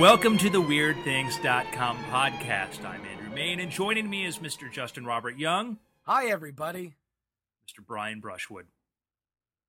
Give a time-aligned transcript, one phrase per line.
[0.00, 2.84] Welcome to the WeirdThings.com podcast.
[2.84, 4.70] I'm Andrew Mayne, and joining me is Mr.
[4.70, 6.96] Justin Robert Young, Hi, everybody.
[7.66, 7.84] Mr.
[7.86, 8.66] Brian Brushwood.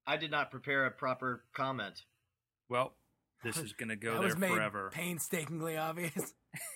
[0.05, 2.03] I did not prepare a proper comment.
[2.67, 2.91] Well,
[3.41, 4.89] this is going to go that there was made forever.
[4.93, 6.33] painstakingly obvious.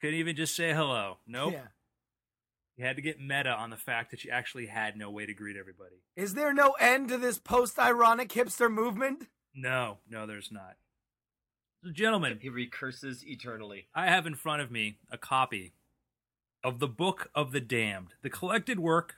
[0.00, 1.18] Couldn't even just say hello.
[1.28, 1.52] Nope.
[1.52, 1.66] Yeah.
[2.76, 5.34] You had to get meta on the fact that you actually had no way to
[5.34, 6.02] greet everybody.
[6.16, 9.28] Is there no end to this post-ironic hipster movement?
[9.54, 10.76] No, no, there's not.
[11.84, 13.86] So, gentlemen, he recurses eternally.
[13.94, 15.74] I have in front of me a copy
[16.64, 19.14] of the Book of the Damned, the collected work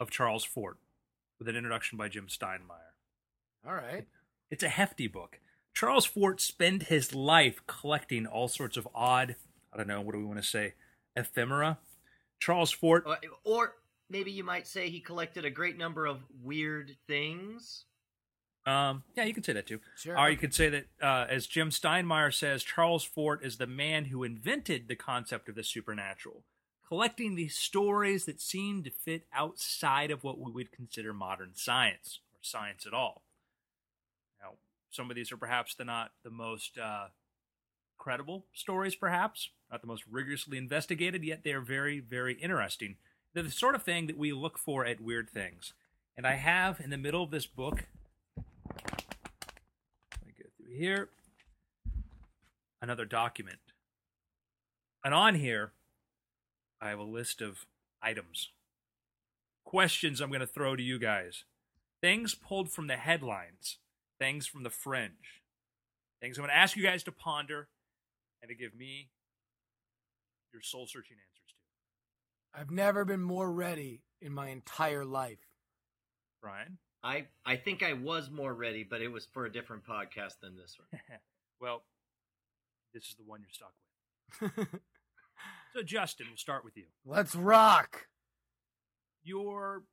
[0.00, 0.78] of Charles Fort,
[1.38, 2.94] with an introduction by Jim Steinmeyer.
[3.66, 4.06] All right.
[4.50, 5.40] It's a hefty book.
[5.74, 9.36] Charles Fort spent his life collecting all sorts of odd,
[9.72, 10.72] I don't know, what do we want to say,
[11.16, 11.78] ephemera.
[12.40, 13.74] Charles Fort, Uh, Or
[14.08, 17.84] maybe you might say he collected a great number of weird things.
[18.68, 19.80] Um, yeah, you could say that too.
[19.96, 20.18] Sure.
[20.18, 24.06] Or you could say that, uh, as Jim Steinmeyer says, Charles Fort is the man
[24.06, 26.44] who invented the concept of the supernatural,
[26.86, 32.20] collecting these stories that seem to fit outside of what we would consider modern science
[32.34, 33.22] or science at all.
[34.42, 34.56] Now,
[34.90, 37.06] some of these are perhaps the not the most uh,
[37.96, 42.96] credible stories, perhaps not the most rigorously investigated, yet they are very, very interesting.
[43.32, 45.72] They're the sort of thing that we look for at weird things.
[46.18, 47.84] And I have in the middle of this book
[48.78, 51.08] let me go through here.
[52.80, 53.58] Another document.
[55.04, 55.72] And on here,
[56.80, 57.66] I have a list of
[58.02, 58.50] items.
[59.64, 61.44] Questions I'm going to throw to you guys.
[62.00, 63.78] Things pulled from the headlines.
[64.18, 65.42] Things from the fringe.
[66.20, 67.68] Things I'm going to ask you guys to ponder
[68.40, 69.10] and to give me
[70.52, 72.60] your soul searching answers to.
[72.60, 75.46] I've never been more ready in my entire life.
[76.40, 76.78] Brian?
[77.02, 80.56] I I think I was more ready, but it was for a different podcast than
[80.56, 81.00] this one.
[81.60, 81.82] well,
[82.92, 83.72] this is the one you're stuck
[84.40, 84.68] with.
[85.74, 86.86] So, Justin, we'll start with you.
[87.04, 88.06] Let's rock.
[89.22, 89.84] you're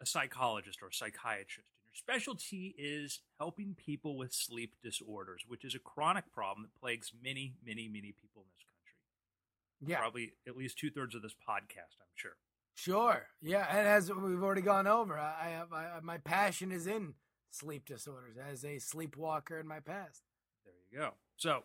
[0.00, 5.64] a psychologist or a psychiatrist, and your specialty is helping people with sleep disorders, which
[5.64, 9.92] is a chronic problem that plagues many, many, many people in this country.
[9.92, 12.36] Yeah, Probably at least two thirds of this podcast, I'm sure.
[12.74, 13.26] Sure.
[13.40, 17.14] Yeah, and as we've already gone over, I have I, my passion is in
[17.50, 20.22] sleep disorders as a sleepwalker in my past.
[20.64, 21.14] There you go.
[21.36, 21.62] So,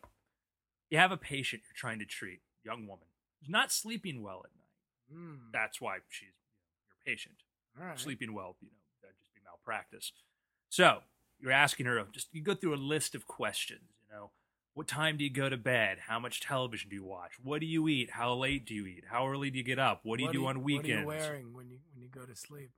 [0.90, 3.06] you have a patient you're trying to treat, young woman,
[3.40, 5.20] who's not sleeping well at night.
[5.20, 5.36] Hmm.
[5.52, 7.36] That's why she's your patient.
[7.80, 8.00] Right.
[8.00, 10.12] sleeping well, you know, that'd just be malpractice.
[10.70, 11.00] So
[11.40, 14.32] you're asking her just you go through a list of questions, you know,
[14.80, 15.98] what time do you go to bed?
[16.08, 17.34] How much television do you watch?
[17.44, 18.12] What do you eat?
[18.12, 19.04] How late do you eat?
[19.12, 20.00] How early do you get up?
[20.04, 21.06] What do you do on weekends?
[21.06, 22.72] What are you wearing when you when you go to sleep?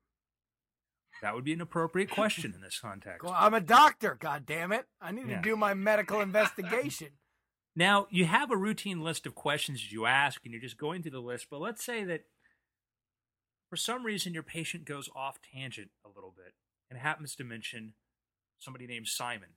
[1.21, 3.23] That would be an appropriate question in this context.
[3.23, 4.17] Well, I'm a doctor.
[4.19, 4.87] God damn it!
[4.99, 5.35] I need Yeah.
[5.37, 7.09] to do my medical investigation.
[7.75, 11.11] Now, you have a routine list of questions you ask, and you're just going through
[11.11, 12.21] the list, but let's say that
[13.69, 16.55] for some reason your patient goes off tangent a little bit
[16.89, 17.93] and happens to mention
[18.57, 19.49] somebody named Simon.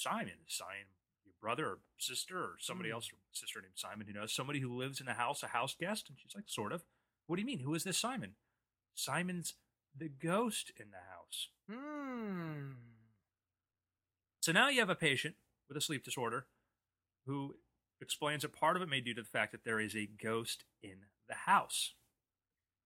[0.00, 0.86] Simon, Simon,
[1.24, 2.94] your brother or sister or somebody Hmm.
[2.94, 5.74] else, or sister named Simon, who knows somebody who lives in the house, a house
[5.78, 6.08] guest?
[6.08, 6.84] And she's like, sort of.
[7.26, 7.60] What do you mean?
[7.60, 8.34] Who is this Simon?
[8.94, 9.54] Simon's
[9.96, 11.48] the ghost in the house.
[11.68, 12.72] Hmm.
[14.40, 15.36] So now you have a patient
[15.68, 16.46] with a sleep disorder
[17.26, 17.56] who
[18.00, 20.06] explains that part of it may be due to the fact that there is a
[20.06, 21.94] ghost in the house.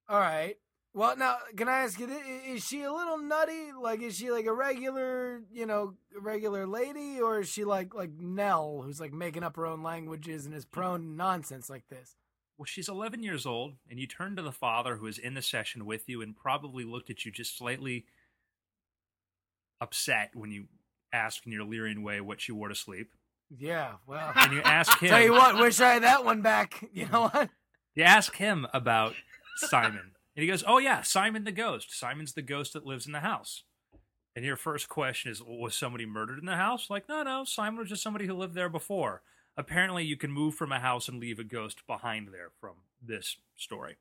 [0.08, 0.56] All right.
[0.96, 3.72] Well, now, can I ask you, is she a little nutty?
[3.78, 8.12] Like, is she like a regular, you know, regular lady, or is she like like
[8.16, 12.14] Nell, who's like making up her own languages and is prone to nonsense like this?
[12.56, 15.42] Well, she's 11 years old, and you turn to the father who is in the
[15.42, 18.04] session with you and probably looked at you just slightly
[19.80, 20.66] upset when you
[21.12, 23.10] asked in your leering way what she wore to sleep.
[23.58, 23.94] Yeah.
[24.06, 26.88] Well, And you ask him, tell you what, wish I had that one back.
[26.92, 27.50] You know what?
[27.96, 29.14] you ask him about
[29.56, 30.12] Simon.
[30.36, 31.96] And he goes, Oh, yeah, Simon the ghost.
[31.96, 33.64] Simon's the ghost that lives in the house.
[34.36, 36.90] And your first question is, well, Was somebody murdered in the house?
[36.90, 39.22] Like, no, no, Simon was just somebody who lived there before.
[39.56, 43.36] Apparently, you can move from a house and leave a ghost behind there from this
[43.56, 43.96] story.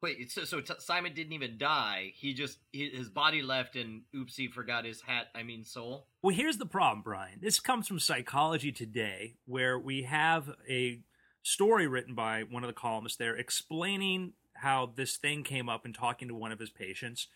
[0.00, 2.12] Wait, so, so t- Simon didn't even die.
[2.14, 5.28] He just his body left, and oops, he forgot his hat.
[5.34, 6.08] I mean, soul.
[6.22, 7.38] Well, here's the problem, Brian.
[7.40, 11.02] This comes from Psychology Today, where we have a
[11.44, 15.92] story written by one of the columnists there explaining how this thing came up in
[15.92, 17.26] talking to one of his patients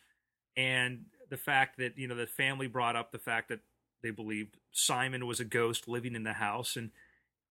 [0.57, 3.59] and the fact that, you know, the family brought up the fact that
[4.01, 6.77] they believed Simon was a ghost living in the house.
[6.77, 6.93] And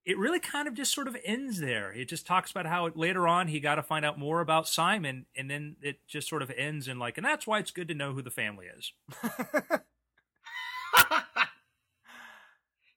[0.06, 1.92] it really kind of just sort of ends there.
[1.92, 5.26] It just talks about how later on he got to find out more about Simon,
[5.36, 7.94] and then it just sort of ends in like, and that's why it's good to
[7.94, 8.94] know who the family is.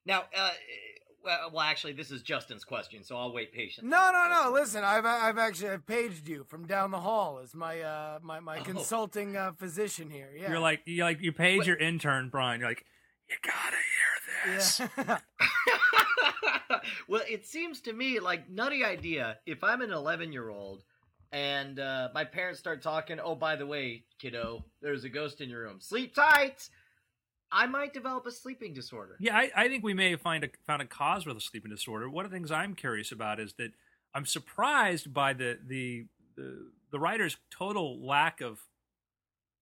[0.09, 0.49] Now, uh,
[1.29, 3.89] well, well, actually, this is Justin's question, so I'll wait patiently.
[3.89, 4.51] No, no, no.
[4.51, 8.39] Listen, I've I've actually I've paged you from down the hall as my uh my
[8.39, 8.63] my Oh.
[8.63, 10.29] consulting uh, physician here.
[10.35, 10.49] Yeah.
[10.49, 12.59] You're like you like you page your intern Brian.
[12.59, 12.85] You're like,
[13.29, 13.77] you gotta
[14.45, 14.81] hear this.
[14.97, 15.17] yeah.
[17.07, 19.37] well, it seems to me like nutty idea.
[19.45, 20.83] If I'm an 11 year old
[21.31, 25.49] and uh, my parents start talking, oh, by the way, kiddo, there's a ghost in
[25.49, 25.77] your room.
[25.79, 26.69] Sleep tight.
[27.51, 29.17] I might develop a sleeping disorder.
[29.19, 31.71] Yeah, I, I think we may have find a, found a cause for the sleeping
[31.71, 32.09] disorder.
[32.09, 33.71] One of the things I'm curious about is that
[34.13, 36.05] I'm surprised by the the
[36.35, 38.59] the, the writer's total lack of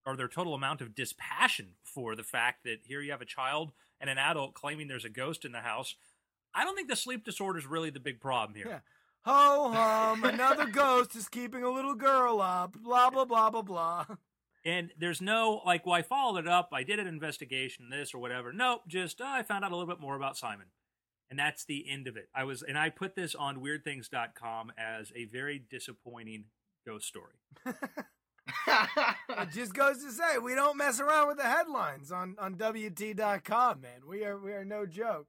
[0.05, 3.71] or their total amount of dispassion for the fact that here you have a child
[3.99, 5.95] and an adult claiming there's a ghost in the house.
[6.53, 8.67] I don't think the sleep disorder is really the big problem here.
[8.67, 8.79] Yeah.
[9.25, 10.23] Ho hum!
[10.23, 12.77] Another ghost is keeping a little girl up.
[12.81, 14.05] Blah blah blah blah blah.
[14.67, 16.69] And there's no like, well, I followed it up.
[16.73, 18.51] I did an investigation, this or whatever.
[18.51, 20.67] Nope, just uh, I found out a little bit more about Simon,
[21.29, 22.27] and that's the end of it.
[22.35, 26.45] I was, and I put this on WeirdThings.com as a very disappointing
[26.85, 27.33] ghost story.
[29.29, 33.81] It just goes to say we don't mess around with the headlines on on WT.com,
[33.81, 34.01] man.
[34.07, 35.27] We are we are no joke.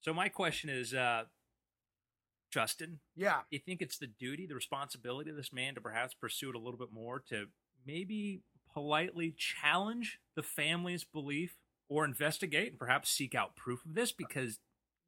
[0.00, 1.24] So my question is, uh,
[2.52, 3.40] Justin, Yeah.
[3.50, 6.58] you think it's the duty, the responsibility of this man to perhaps pursue it a
[6.58, 7.46] little bit more to
[7.86, 8.42] maybe
[8.72, 11.56] politely challenge the family's belief
[11.88, 14.58] or investigate and perhaps seek out proof of this because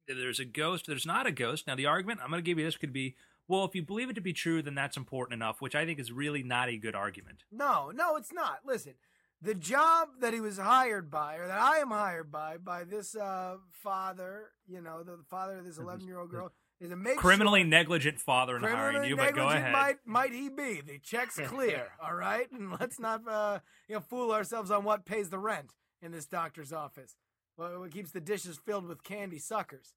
[0.07, 1.67] there's a ghost, there's not a ghost.
[1.67, 3.15] Now, the argument I'm going to give you this could be
[3.49, 5.99] well, if you believe it to be true, then that's important enough, which I think
[5.99, 7.43] is really not a good argument.
[7.49, 8.59] No, no, it's not.
[8.65, 8.95] Listen,
[9.41, 13.15] the job that he was hired by, or that I am hired by, by this
[13.15, 17.17] uh, father, you know, the father of this 11 year old girl, is to make
[17.17, 19.71] Criminally sure, negligent father in hiring you, but go ahead.
[19.73, 20.81] Might, might he be?
[20.81, 22.51] The check's clear, all right?
[22.51, 26.25] And let's not uh, you know, fool ourselves on what pays the rent in this
[26.25, 27.15] doctor's office.
[27.57, 29.93] Well, what keeps the dishes filled with candy suckers.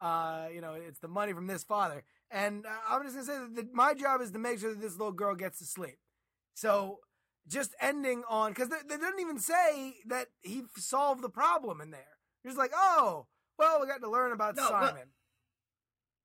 [0.00, 2.04] Uh, you know, it's the money from this father.
[2.30, 4.80] And uh, I'm just gonna say that the, my job is to make sure that
[4.80, 5.98] this little girl gets to sleep.
[6.54, 6.98] So
[7.48, 11.90] just ending on because they, they didn't even say that he solved the problem in
[11.90, 12.18] there.
[12.44, 13.26] He's like, oh,
[13.58, 15.08] well, we got to learn about No, but- Simon.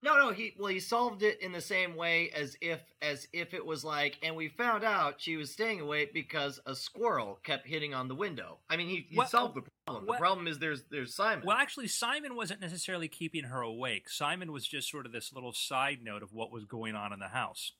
[0.03, 3.53] No, no, he well he solved it in the same way as if as if
[3.53, 7.65] it was like, and we found out she was staying awake because a squirrel kept
[7.65, 8.59] hitting on the window.
[8.69, 10.05] I mean, he, he What- solved the problem.
[10.05, 11.45] what- The problem is there's there's Simon.
[11.45, 14.09] Well, actually, Simon wasn't necessarily keeping her awake.
[14.09, 17.19] Simon was just sort of this little side note of what was going on in
[17.19, 17.71] the house.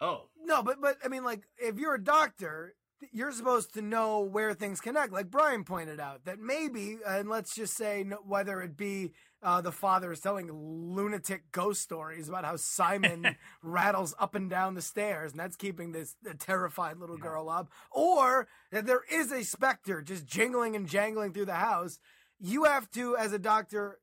[0.00, 2.74] oh, No, but but I mean, like, if you're a doctor,
[3.12, 5.12] you're supposed to know where things connect.
[5.12, 9.12] Like Brian pointed out, that maybe, and let's just say, whether it be
[9.42, 14.74] uh, the father is telling lunatic ghost stories about how Simon rattles up and down
[14.74, 17.22] the stairs, and that's keeping this terrified little Yeah.
[17.22, 21.98] girl up, or that there is a specter just jingling and jangling through the house.
[22.40, 23.98] You have to, as a doctor,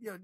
[0.00, 0.18] you know,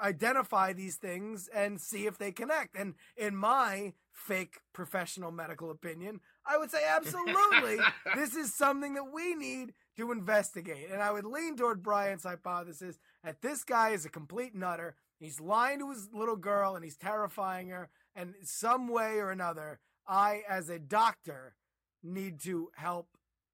[0.00, 2.74] identify these things and see if they connect.
[2.76, 7.78] And in my fake professional medical opinion, I would say absolutely
[8.12, 10.88] this is something that we need to investigate.
[10.90, 14.94] And I would lean toward Brian's hypothesis that this guy is a complete nutter.
[15.18, 17.88] He's lying to his little girl and he's terrifying her.
[18.14, 21.54] And some way or another, I, as a doctor,
[22.02, 23.08] need to help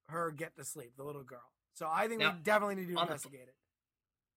[0.08, 1.50] her get to sleep, the little girl.
[1.74, 3.54] So I think Now, we definitely need to on the- investigate it.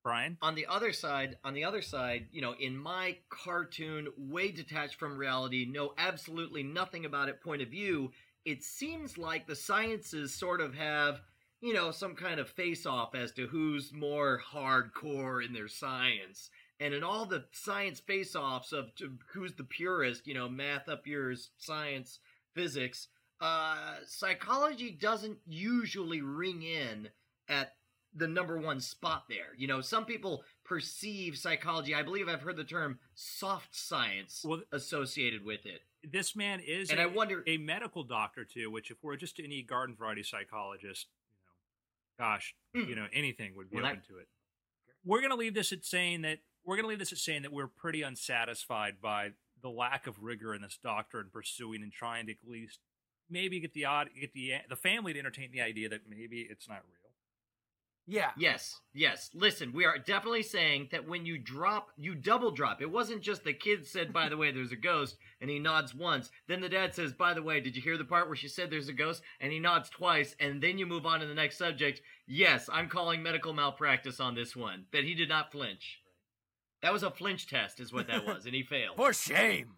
[0.03, 0.38] Brian?
[0.41, 4.96] on the other side, on the other side, you know, in my cartoon, way detached
[4.96, 8.13] from reality, know absolutely nothing about it point of view,
[8.46, 11.19] it seems like the sciences sort of have,
[11.62, 16.50] you know, some kind of face off as to who's more hardcore in their science.
[16.80, 20.88] And in all the science face offs of to who's the purist, you know, math
[20.88, 22.20] up yours, science,
[22.54, 23.08] physics,
[23.42, 27.10] uh, psychology doesn't usually ring in
[27.50, 27.74] at
[28.14, 29.54] the number one spot there.
[29.58, 34.64] You know, some people perceive psychology, I believe I've heard the term soft science Well-
[34.72, 35.82] associated with it.
[36.04, 39.40] This man is And a, I wonder- a medical doctor too, which if we're just
[39.40, 41.08] any garden variety psychologist,
[42.17, 42.95] gosh, you hmm.
[42.95, 44.27] know, anything would be Well, that- open to it.
[45.03, 47.67] We're gonna leave this at saying that we're gonna leave this at saying that we're
[47.67, 49.31] pretty unsatisfied by
[49.62, 52.79] the lack of rigor in this doctor in pursuing and trying to at least
[53.29, 56.67] maybe get the odd get the the family to entertain the idea that maybe it's
[56.67, 57.07] not real.
[58.10, 58.32] Yeah.
[58.38, 59.30] Yes, yes.
[59.34, 62.82] Listen, we are definitely saying that when you drop, you double drop.
[62.82, 65.94] It wasn't just the kid said, by the way, there's a ghost, and he nods
[65.94, 66.32] once.
[66.48, 68.70] Then the dad says, by the way, did you hear the part where she said
[68.70, 69.22] there's a ghost?
[69.42, 72.02] And he nods twice, and then you move on to the next subject.
[72.26, 74.86] Yes, I'm calling medical malpractice on this one.
[74.94, 76.00] That he did not flinch.
[76.82, 78.96] That was a flinch test, is what that was, and he failed.
[78.96, 79.74] For shame.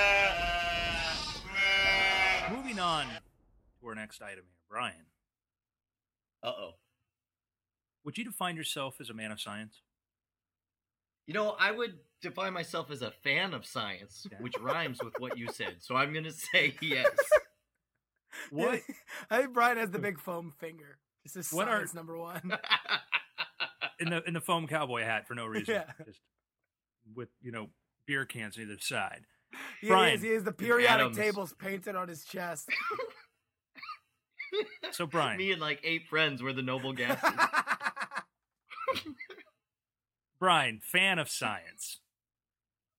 [2.78, 3.06] Moving on
[3.80, 4.54] to our next item here.
[4.70, 5.06] Brian,
[6.44, 6.70] Uh oh.
[8.04, 9.80] would you define yourself as a man of science?
[11.26, 14.38] You know, I would define myself as a fan of science, Yeah.
[14.40, 15.76] which rhymes with what you said.
[15.80, 17.08] So I'm going to say yes.
[18.50, 18.80] What
[19.30, 20.98] I think Brian has the big foam finger.
[21.24, 22.52] This is What are- science number one.
[24.00, 26.04] in the in the foam cowboy hat for no reason, Yeah.
[26.06, 26.20] just
[27.14, 27.70] with you know
[28.06, 29.22] beer cans on either side.
[29.80, 30.14] He Brian.
[30.16, 30.22] is.
[30.22, 31.16] He is the periodic Adams.
[31.16, 32.68] tables painted on his chest.
[34.92, 37.22] So Brian, Me and like eight friends were the noble gases.
[40.40, 41.98] Brian, fan of science.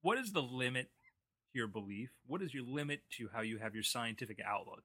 [0.02, 0.86] What is the limit
[1.52, 2.10] to your belief?
[2.28, 4.84] What is your limit to how you have your scientific outlook?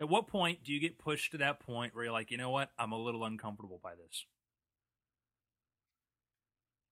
[0.00, 2.50] At what point do you get pushed to that point where you're like, you know
[2.50, 4.24] what, I'm a little uncomfortable by this?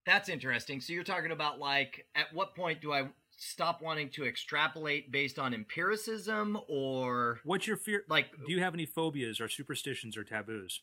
[0.05, 0.81] That's interesting.
[0.81, 3.09] So you're talking about like at what point do I
[3.43, 8.05] stop wanting to extrapolate based on empiricism or What's your fear?
[8.09, 10.81] like Do you have any phobias or superstitions or taboos?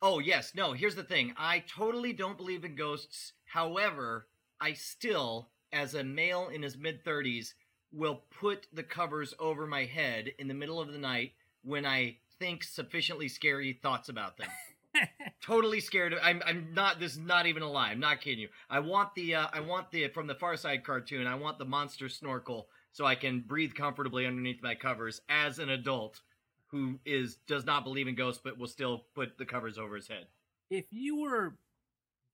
[0.00, 0.54] Oh, yes.
[0.54, 1.34] No, here's the thing.
[1.36, 3.32] I totally don't believe in ghosts.
[3.44, 4.28] However,
[4.60, 7.54] I still, as a male in his mid 30s,
[7.92, 11.32] will put the covers over my head in the middle of the night
[11.62, 14.48] when I think sufficiently scary thoughts about them.
[15.42, 16.12] totally scared.
[16.12, 16.42] Of, I'm.
[16.46, 17.00] I'm not.
[17.00, 17.90] This is not even a lie.
[17.90, 18.48] I'm not kidding you.
[18.70, 19.34] I want the.
[19.34, 21.26] Uh, I want the from the Far Side cartoon.
[21.26, 25.70] I want the monster snorkel so I can breathe comfortably underneath my covers as an
[25.70, 26.20] adult
[26.68, 30.08] who is does not believe in ghosts but will still put the covers over his
[30.08, 30.26] head.
[30.70, 31.54] if you were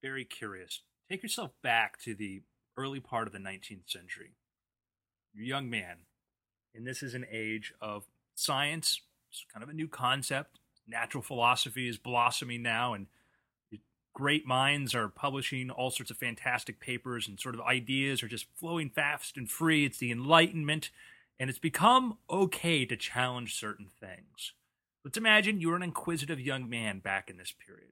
[0.01, 2.41] very curious, take yourself back to the
[2.77, 4.33] early part of the 19th century.
[5.33, 5.97] You're a young man,
[6.73, 8.05] and this is an age of
[8.35, 9.01] science.
[9.31, 10.59] It's kind of a new concept.
[10.87, 13.07] Natural philosophy is blossoming now, and
[14.13, 18.45] great minds are publishing all sorts of fantastic papers, and sort of ideas are just
[18.55, 19.85] flowing fast and free.
[19.85, 20.89] It's the Enlightenment,
[21.39, 24.53] and it's become okay to challenge certain things.
[25.03, 27.91] Let's imagine you were an inquisitive young man back in this period.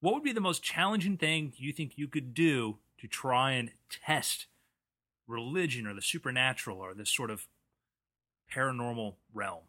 [0.00, 3.72] What would be the most challenging thing you think you could do to try and
[3.90, 4.46] test
[5.26, 7.46] religion or the supernatural or this sort of
[8.54, 9.64] paranormal realm?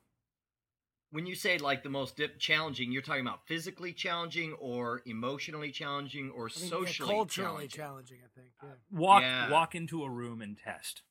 [1.11, 5.71] When you say like the most dip- challenging, you're talking about physically challenging or emotionally
[5.71, 8.17] challenging or I think, yeah, socially culturally challenging.
[8.17, 8.17] challenging.
[8.25, 8.51] I think.
[8.61, 8.69] Yeah.
[8.99, 9.49] Walk Yeah.
[9.49, 11.01] walk into a room and test.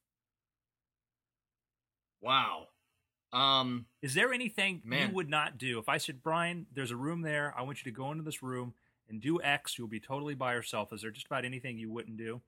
[2.21, 2.69] Wow.
[3.33, 5.09] Um Is there anything Man.
[5.09, 5.79] you would not do?
[5.79, 8.43] If I said, Brian, there's a room there, I want you to go into this
[8.43, 8.75] room
[9.09, 10.93] and do X, you'll be totally by yourself.
[10.93, 12.43] Is there just about anything you wouldn't do?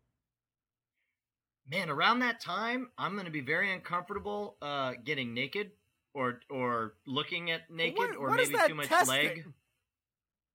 [1.70, 5.72] man, around that time, I'm going to be very uncomfortable uh getting naked
[6.18, 9.14] or or looking at naked What- or what is maybe too much testing?
[9.14, 9.44] leg.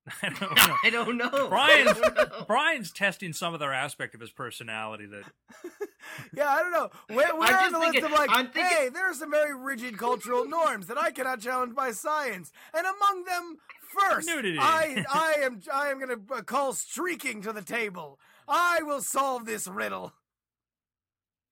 [0.22, 0.76] I don't know.
[0.84, 1.48] I don't know.
[1.50, 2.46] Brian's don't know.
[2.46, 5.24] Brian's testing some other aspect of his personality that
[6.36, 6.90] yeah, I don't know.
[7.08, 9.56] Where, where on the just list of like, I'm thinking- hey, there are some very
[9.56, 13.58] rigid cultural norms that I cannot challenge by science, and among them,
[13.98, 14.58] first, Nudity.
[14.60, 18.20] I, I am, I am going to uh, call streaking to the table.
[18.46, 20.12] I will solve this riddle.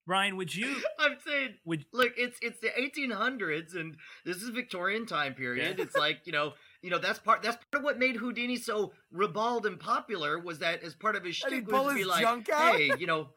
[0.08, 5.06] Brian, would you I'm saying would look it's it's the 1800s and this is victorian
[5.06, 5.84] time period Yeah.
[5.84, 8.94] it's like you know you know that's part that's part of what made houdini so
[9.12, 12.04] ribald and popular was that as part of his And he'd shtick was to be
[12.04, 12.76] like junk out?
[12.76, 13.30] hey you know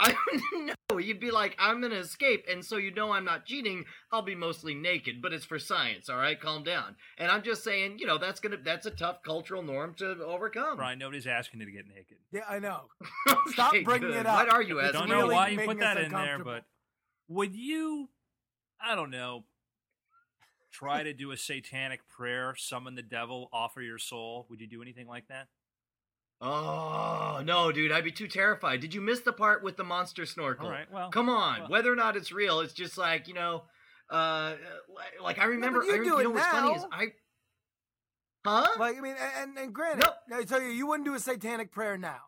[0.00, 0.12] I
[0.52, 0.98] don't know.
[0.98, 3.84] You'd be like, I'm gonna escape, and so you know I'm not cheating.
[4.12, 6.08] I'll be mostly naked, but it's for science.
[6.08, 6.96] All right, calm down.
[7.18, 10.76] And I'm just saying, you know, that's gonna that's a tough cultural norm to overcome.
[10.76, 12.16] Brian, nobody's asking you to get naked.
[12.32, 12.82] Yeah, I know.
[13.28, 14.16] Okay, Stop bringing good.
[14.20, 14.36] it up.
[14.46, 15.00] What are you It's asking?
[15.00, 16.64] don't know really why you making put that in there, but
[17.28, 18.08] would you,
[18.80, 19.44] I don't know,
[20.70, 24.46] try to do a satanic prayer, summon the devil, offer your soul?
[24.50, 25.48] Would you do anything like that?
[26.46, 27.90] Oh no, dude!
[27.90, 28.80] I'd be too terrified.
[28.80, 30.66] Did you miss the part with the monster snorkel?
[30.66, 33.34] All right, well, Come on, well- whether or not it's real, it's just like you
[33.34, 33.62] know,
[34.10, 34.54] uh,
[35.22, 35.80] like I remember.
[35.80, 36.88] but you I, do you it know what's funny is now.
[36.92, 37.06] I,
[38.44, 38.68] huh?
[38.78, 40.36] Like, I mean, and, and granted, No.
[40.38, 42.20] I tell you, you wouldn't do a satanic prayer now.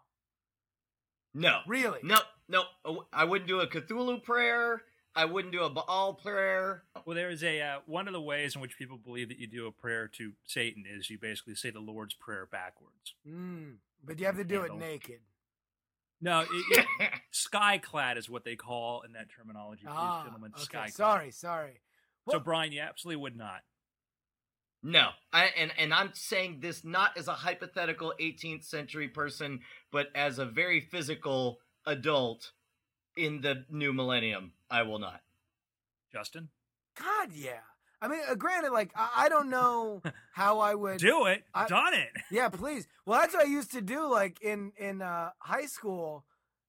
[1.34, 2.00] no, Really?
[2.02, 2.16] no,
[2.48, 2.64] no.
[3.12, 4.82] I wouldn't do a Cthulhu prayer.
[5.14, 6.82] I wouldn't do a Baal prayer.
[7.06, 9.46] well, there is a uh, one of the ways in which people believe that you
[9.46, 13.14] do a prayer to Satan is you basically say the Lord's prayer backwards.
[13.26, 15.20] Mm, but you have to do it naked.
[16.20, 19.82] No, it, it, skyclad is what they call in that terminology.
[19.82, 20.78] Please, Ah, gentlemen, okay.
[20.78, 20.92] skyclad.
[20.92, 21.80] Sorry, sorry.
[22.30, 23.60] So, Brian, you absolutely would not.
[24.82, 29.60] No, I, and and I'm saying this not as a hypothetical 18th century person,
[29.90, 32.52] but as a very physical adult
[33.16, 34.52] in the new millennium.
[34.70, 35.20] I will not.
[36.12, 36.48] Justin,
[37.00, 37.60] God, yeah.
[38.02, 40.02] I mean, uh, granted, like I, I don't know
[40.34, 40.98] how I would.
[40.98, 41.44] do it.
[41.54, 42.10] I- Done it.
[42.30, 42.86] Yeah, please.
[43.04, 46.24] Well, that's what I used to do, like in in uh, high school,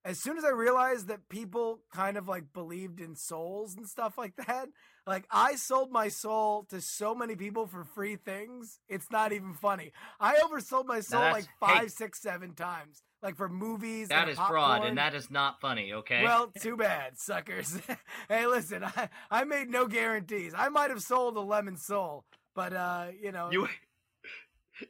[0.06, 4.18] as soon as I realized that people kind of like believed in souls and stuff
[4.18, 4.70] like that,
[5.06, 8.80] like I sold my soul to so many people for free things.
[8.88, 9.92] It's not even funny.
[10.20, 14.10] I oversold my soul that's- like five, six, seven times, like for movies.
[14.10, 15.94] That is fraud, and that is not funny.
[15.94, 16.24] Okay.
[16.24, 17.78] Well, too bad, suckers.
[18.30, 20.54] hey, listen, I, I made no guarantees.
[20.56, 23.68] I might have sold a lemon soul, but uh, you know, you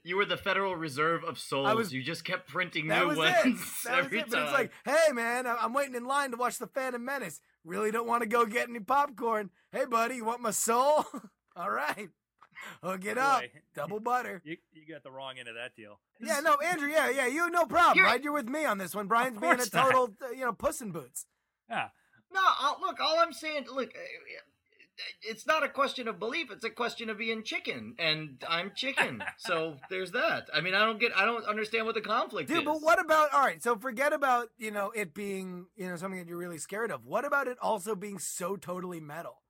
[0.03, 1.73] you were the Federal Reserve of souls.
[1.75, 3.43] was- you just kept printing new was ones it.
[3.43, 4.21] That was every it.
[4.23, 4.29] time.
[4.31, 7.39] But it's like, hey, man, I'm waiting in line to watch the Phantom Menace.
[7.63, 9.49] Really don't want to go get any popcorn.
[9.71, 11.05] Hey, buddy, you want my soul?
[11.55, 12.09] All right,
[12.83, 13.51] hook it up, Boy.
[13.75, 14.41] double butter.
[14.43, 15.99] You, you got the wrong end of that deal.
[16.19, 16.89] Yeah, no, Andrew.
[16.89, 18.23] Yeah, yeah, you no problem, You're- right?
[18.23, 19.07] You're with me on this one.
[19.07, 19.85] Brian's being a course not.
[19.85, 21.25] total, uh, you know, puss in boots.
[21.69, 21.89] Yeah.
[22.33, 22.99] no, I'll, look.
[22.99, 23.99] All I'm saying, look, uh,
[25.21, 26.49] it's not a question of belief.
[26.51, 29.23] It's a question of being chicken, and I'm chicken.
[29.37, 30.47] so there's that.
[30.53, 31.11] I mean, I don't get.
[31.15, 32.55] I don't understand what the conflict is.
[32.55, 32.65] Dude, is.
[32.65, 33.61] but what about all right?
[33.61, 37.05] So forget about you know it being you know something that you're really scared of.
[37.05, 39.41] What about it also being so totally metal?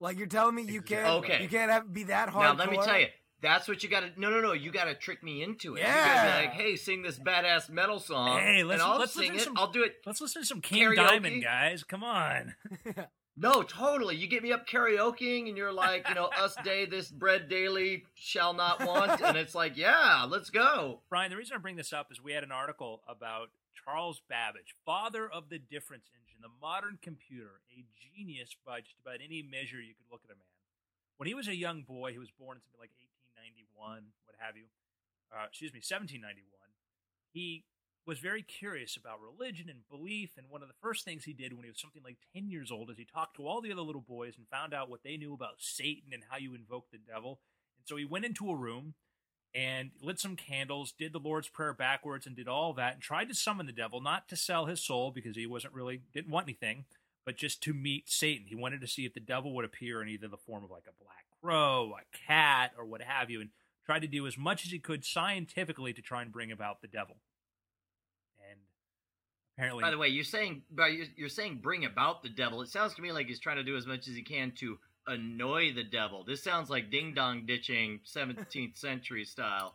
[0.00, 1.42] Like you're telling me you can't Okay.
[1.42, 2.56] you can't have be that hard.
[2.58, 3.06] Now let me tell you.
[3.42, 4.10] That's what you got to.
[4.20, 4.52] No, no, no.
[4.52, 5.80] You got to trick me into it.
[5.80, 6.40] You Yeah.
[6.40, 9.36] be like, "Hey, sing this badass metal song." Hey, let's- and I'll let's sing listen
[9.36, 9.44] it.
[9.44, 9.96] some- I'll do it.
[10.04, 10.96] Let's listen to some King Karaoke?
[10.96, 11.82] Diamond, guys.
[11.84, 12.54] Come on.
[13.36, 14.16] No, totally.
[14.16, 18.04] You get me up karaokeing, and you're like, you know, us day this bread daily
[18.14, 21.00] shall not want, and it's like, yeah, let's go.
[21.08, 23.48] Brian, the reason I bring this up is we had an article about
[23.82, 26.10] Charles Babbage, father of the difference
[26.42, 30.38] the modern computer, a genius by just about any measure you could look at a
[30.38, 30.56] man.
[31.16, 32.96] When he was a young boy, he was born in something like
[33.36, 34.72] 1891, what have you.
[35.28, 36.48] Uh, excuse me, 1791.
[37.32, 37.64] He
[38.06, 41.52] was very curious about religion and belief, and one of the first things he did
[41.52, 43.82] when he was something like 10 years old is he talked to all the other
[43.82, 46.98] little boys and found out what they knew about Satan and how you invoke the
[46.98, 47.40] devil.
[47.78, 48.94] And so he went into a room
[49.54, 53.28] and lit some candles, did the Lord's Prayer backwards, and did all that, and tried
[53.28, 56.46] to summon the devil, not to sell his soul because he wasn't really didn't want
[56.46, 56.84] anything,
[57.24, 58.46] but just to meet Satan.
[58.46, 60.84] He wanted to see if the devil would appear in either the form of like
[60.88, 63.50] a black crow, a cat, or what have you, and
[63.84, 66.88] tried to do as much as he could scientifically to try and bring about the
[66.88, 67.16] devil.
[68.50, 68.60] And
[69.56, 70.62] apparently, By the way, you're saying,
[71.16, 72.62] you're saying, bring about the devil.
[72.62, 74.78] It sounds to me like he's trying to do as much as he can to
[75.06, 76.24] annoy the devil.
[76.24, 79.74] This sounds like ding dong ditching, 17th century style.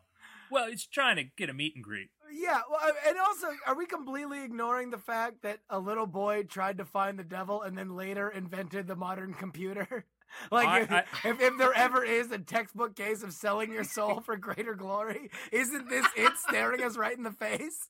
[0.51, 2.09] well, he's trying to get a meet and greet.
[2.31, 6.43] Yeah, well, I- and also, are we completely ignoring the fact that a little boy
[6.43, 10.05] tried to find the devil and then later invented the modern computer?
[10.51, 13.83] like, I- if, I- if, if there ever is a textbook case of selling your
[13.83, 17.89] soul for greater glory, isn't this it staring us right in the face?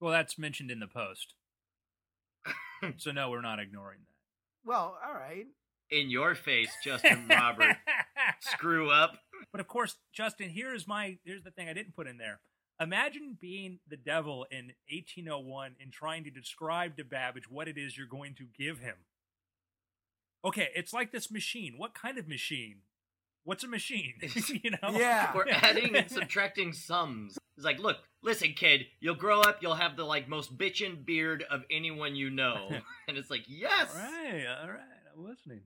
[0.00, 1.34] Well, that's mentioned in the post.
[2.98, 4.68] so no, we're not ignoring that.
[4.70, 5.46] Well, all right.
[5.90, 7.76] In your face, Justin Robert.
[8.40, 9.18] Screw up.
[9.52, 12.40] But of course, Justin, here's my here's the thing I didn't put in there.
[12.80, 17.96] Imagine being the devil in 1801 and trying to describe to Babbage what it is
[17.96, 18.96] you're going to give him.
[20.44, 21.74] Okay, it's like this machine.
[21.76, 22.78] What kind of machine?
[23.44, 24.14] What's a machine?
[24.62, 24.90] you know?
[24.90, 25.30] Yeah.
[25.34, 27.38] We're adding and subtracting sums.
[27.56, 31.44] It's like, look, listen, kid, you'll grow up, you'll have the like most bitchin' beard
[31.48, 32.70] of anyone you know.
[33.08, 33.90] and it's like, yes.
[33.94, 34.80] All right, all right.
[35.16, 35.60] I'm listening.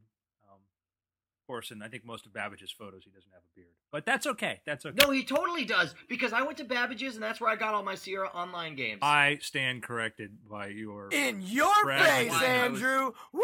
[1.49, 4.27] Course, and I think most of Babbage's photos, he doesn't have a beard, but that's
[4.27, 4.61] okay.
[4.67, 4.95] That's okay.
[5.03, 7.83] No, he totally does because I went to Babbage's and that's where I got all
[7.83, 8.99] my Sierra Online games.
[9.01, 11.09] I stand corrected by your.
[11.11, 13.13] In your face, why I was- Andrew.
[13.33, 13.43] Woo!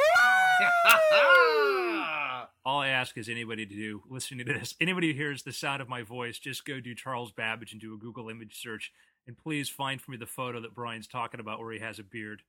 [2.67, 5.81] All I ask is anybody to do listening to this, anybody who hears the sound
[5.81, 8.93] of my voice, just go do Charles Babbage and do a Google image search,
[9.27, 12.03] and please find for me the photo that Brian's talking about where he has a
[12.03, 12.43] beard.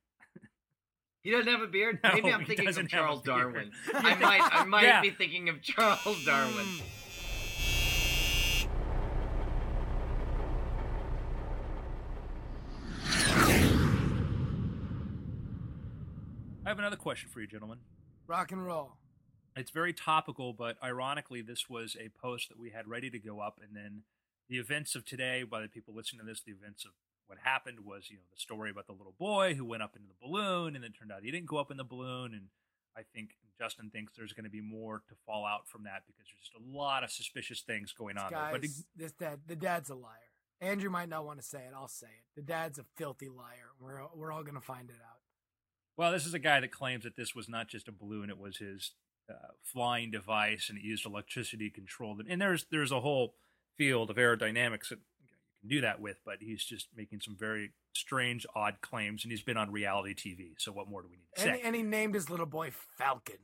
[1.26, 1.98] He doesn't have a beard.
[2.04, 3.20] No, Maybe I'm thinking of Charles.
[3.22, 3.72] Darwin.
[3.94, 5.00] I might, I might Yeah.
[5.00, 6.64] be thinking of Charles Darwin.
[6.64, 6.82] Hmm.
[16.64, 17.78] I have another question for you, gentlemen.
[18.26, 18.96] Rock and roll.
[19.54, 23.40] It's very topical, but ironically, this was a post that we had ready to go
[23.40, 24.02] up, and then
[24.48, 26.90] the events of today, by the people listening to this, the events of
[27.26, 30.08] what happened was, you know, the story about the little boy who went up into
[30.08, 32.48] the balloon, and it turned out he didn't go up in the balloon, and
[32.96, 36.26] I think Justin thinks there's going to be more to fall out from that because
[36.30, 38.60] there's just a lot of suspicious things going on Guys, there.
[38.60, 40.12] But this dad, the dad's a liar.
[40.60, 41.72] Andrew might not want to say it.
[41.74, 42.24] I'll say it.
[42.34, 43.72] The dad's a filthy liar.
[43.78, 45.18] We're we're all gonna find it out.
[45.96, 48.38] Well, this is a guy that claims that this was not just a balloon; it
[48.38, 48.92] was his
[49.28, 52.22] uh, flying device, and it used electricity controlled.
[52.26, 53.34] And there's there's a whole
[53.76, 55.00] field of aerodynamics that
[55.66, 59.42] can do that with, but he's just making some very strange, odd claims, and he's
[59.42, 60.50] been on reality TV.
[60.58, 61.60] So what more do we need to And, say?
[61.60, 63.38] he- and he named his little boy Falcon.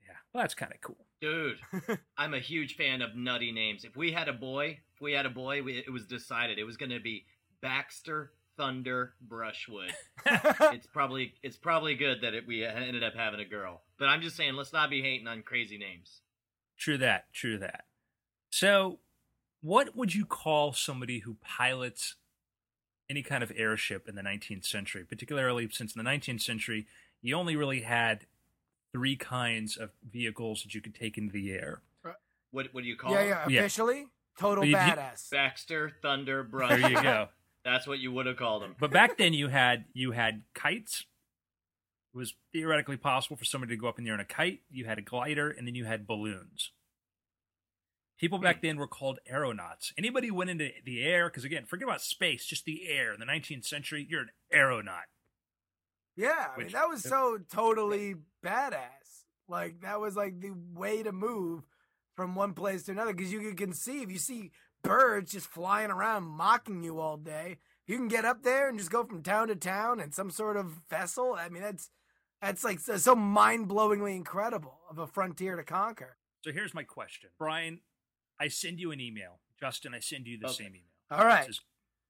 [0.00, 1.06] yeah, well, that's kind of cool.
[1.20, 1.58] Dude,
[2.16, 3.84] I'm a huge fan of nutty names.
[3.84, 6.64] If we had a boy, if we had a boy, we, it was decided it
[6.64, 7.26] was going to be
[7.60, 9.92] Baxter Thunder Brushwood.
[10.26, 13.82] it's probably it's probably good that it, we ended up having a girl.
[13.98, 16.20] But I'm just saying, let's not be hating on crazy names.
[16.78, 17.32] True that.
[17.32, 17.84] True that.
[18.50, 18.98] So,
[19.62, 22.16] what would you call somebody who pilots
[23.08, 25.04] any kind of airship in the 19th century?
[25.04, 26.86] Particularly since in the 19th century,
[27.22, 28.26] you only really had
[28.92, 31.80] three kinds of vehicles that you could take into the air.
[32.04, 32.10] Uh,
[32.50, 33.48] what what do you call yeah, yeah.
[33.48, 33.60] Yeah.
[33.60, 34.06] Officially,
[34.38, 35.30] total You- you- badass.
[35.30, 37.28] Baxter Thunder There you go.
[37.64, 38.74] That's what you would have called them.
[38.80, 41.06] But back then, you had you had kites.
[42.12, 44.60] It was theoretically possible for somebody to go up in there in a kite.
[44.70, 46.72] You had a glider, and then you had balloons.
[48.18, 48.44] People hmm.
[48.44, 49.92] back then were called aeronauts.
[49.96, 53.12] Anybody went into the air, because again, forget about space, just the air.
[53.12, 55.04] In the 19th century, you're an aeronaut.
[56.16, 59.24] Yeah, I mean that was so totally badass.
[59.48, 61.62] Like that was like the way to move
[62.14, 64.10] from one place to another because you could conceive.
[64.10, 64.50] You see
[64.82, 67.58] birds just flying around mocking you all day.
[67.86, 70.56] You can get up there and just go from town to town in some sort
[70.56, 71.34] of vessel.
[71.38, 71.90] I mean that's
[72.42, 76.16] that's like so, so mind blowingly incredible of a frontier to conquer.
[76.42, 77.80] So here's my question, Brian.
[78.42, 79.38] I send you an email.
[79.60, 80.64] Justin, I send you the Okay.
[80.64, 80.88] same email.
[81.12, 81.60] All right, says,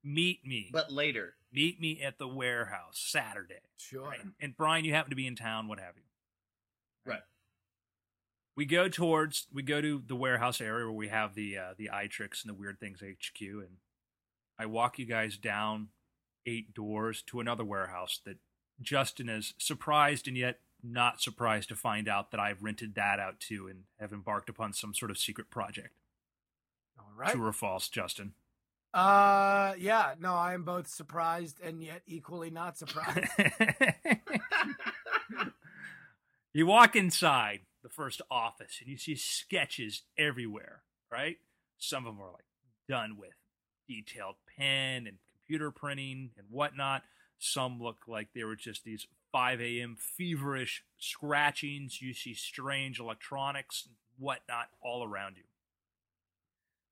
[0.03, 0.71] meet me.
[0.73, 1.37] But later.
[1.53, 3.61] meet me at the warehouse Saturday.
[3.77, 4.09] sure.
[4.09, 4.21] Right?
[4.41, 6.05] And Brian, you happen to be in town, what have you.
[7.05, 7.21] Right.
[8.57, 11.91] We go towards we go to the warehouse area where we have the uh, the
[11.91, 13.77] eye tricks and the Weird Things HQ, and
[14.59, 15.89] I walk you guys down
[16.47, 18.39] eight doors to another warehouse that
[18.81, 23.41] Justin is surprised and yet not surprised to find out that I've rented that out
[23.41, 25.95] too and have embarked upon some sort of secret project.
[27.17, 27.33] Right.
[27.33, 28.33] True or false, Justin?
[28.95, 30.15] Uh, yeah.
[30.21, 33.27] No, I am both surprised and yet equally not surprised.
[36.53, 41.39] you walk inside the first office and you see sketches everywhere, right?
[41.79, 42.45] Some of them are like
[42.89, 43.33] done with
[43.89, 47.03] detailed pen and computer printing and whatnot.
[47.39, 49.97] Some look like they were just these 5 a.m.
[49.99, 52.01] feverish scratchings.
[52.01, 55.43] You see strange electronics and whatnot all around you.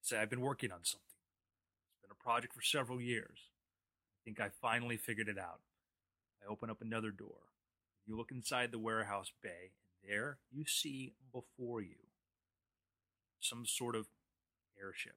[0.03, 1.07] Say, I've been working on something.
[1.93, 3.39] It's been a project for several years.
[3.39, 5.61] I think I finally figured it out.
[6.43, 7.37] I open up another door.
[8.07, 11.97] You look inside the warehouse bay, and there you see before you
[13.41, 14.07] some sort of
[14.81, 15.17] airship,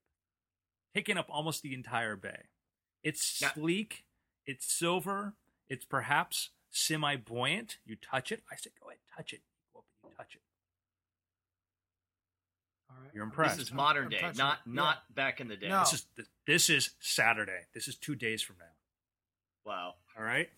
[0.93, 2.43] taking up almost the entire bay.
[3.03, 3.53] It's Yeah.
[3.53, 4.05] sleek,
[4.45, 5.33] it's silver,
[5.67, 7.77] it's perhaps semi buoyant.
[7.85, 8.43] You touch it.
[8.51, 9.41] I say, go ahead, touch it.
[9.41, 10.41] You go up and you touch it.
[12.95, 13.11] All right.
[13.13, 13.57] You're impressed.
[13.57, 14.69] This is modern I'm day, touching not it.
[14.69, 14.73] Yeah.
[14.75, 15.69] not back in the day.
[15.69, 15.79] No.
[15.79, 16.05] This is
[16.47, 17.61] this is Saturday.
[17.73, 18.65] This is two days from now.
[19.65, 19.95] Wow.
[20.17, 20.49] All right.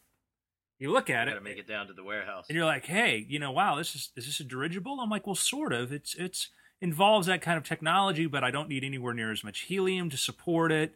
[0.80, 2.46] You look at Got to it, make it down to the warehouse.
[2.50, 5.26] and you're like, "Hey, you know, wow, this is is this a dirigible?" I'm like,
[5.26, 5.94] "Well, sort of.
[5.94, 6.50] It's it's
[6.82, 10.18] involves that kind of technology, but I don't need anywhere near as much helium to
[10.18, 10.94] support it.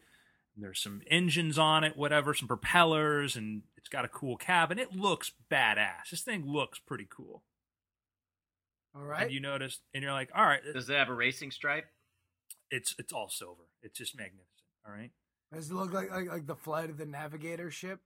[0.54, 4.78] And there's some engines on it, whatever, some propellers, and it's got a cool cabin.
[4.78, 6.10] It looks badass.
[6.10, 7.42] This thing looks pretty cool.
[8.94, 9.22] All right.
[9.22, 9.80] And you noticed?
[9.94, 11.86] and you're like, "All right, Does it have a racing stripe?
[12.70, 13.64] it's it's all silver.
[13.82, 14.46] It's just magnificent.
[14.86, 15.10] All right."
[15.52, 18.00] Does it look like, like like the flight of the navigator ship?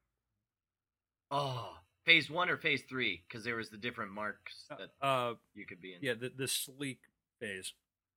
[1.31, 3.23] Oh, phase one or phase three?
[3.29, 6.01] Because there was the different marks that Uh, you could be in.
[6.03, 7.01] yeah, the the sleek
[7.41, 7.73] phase.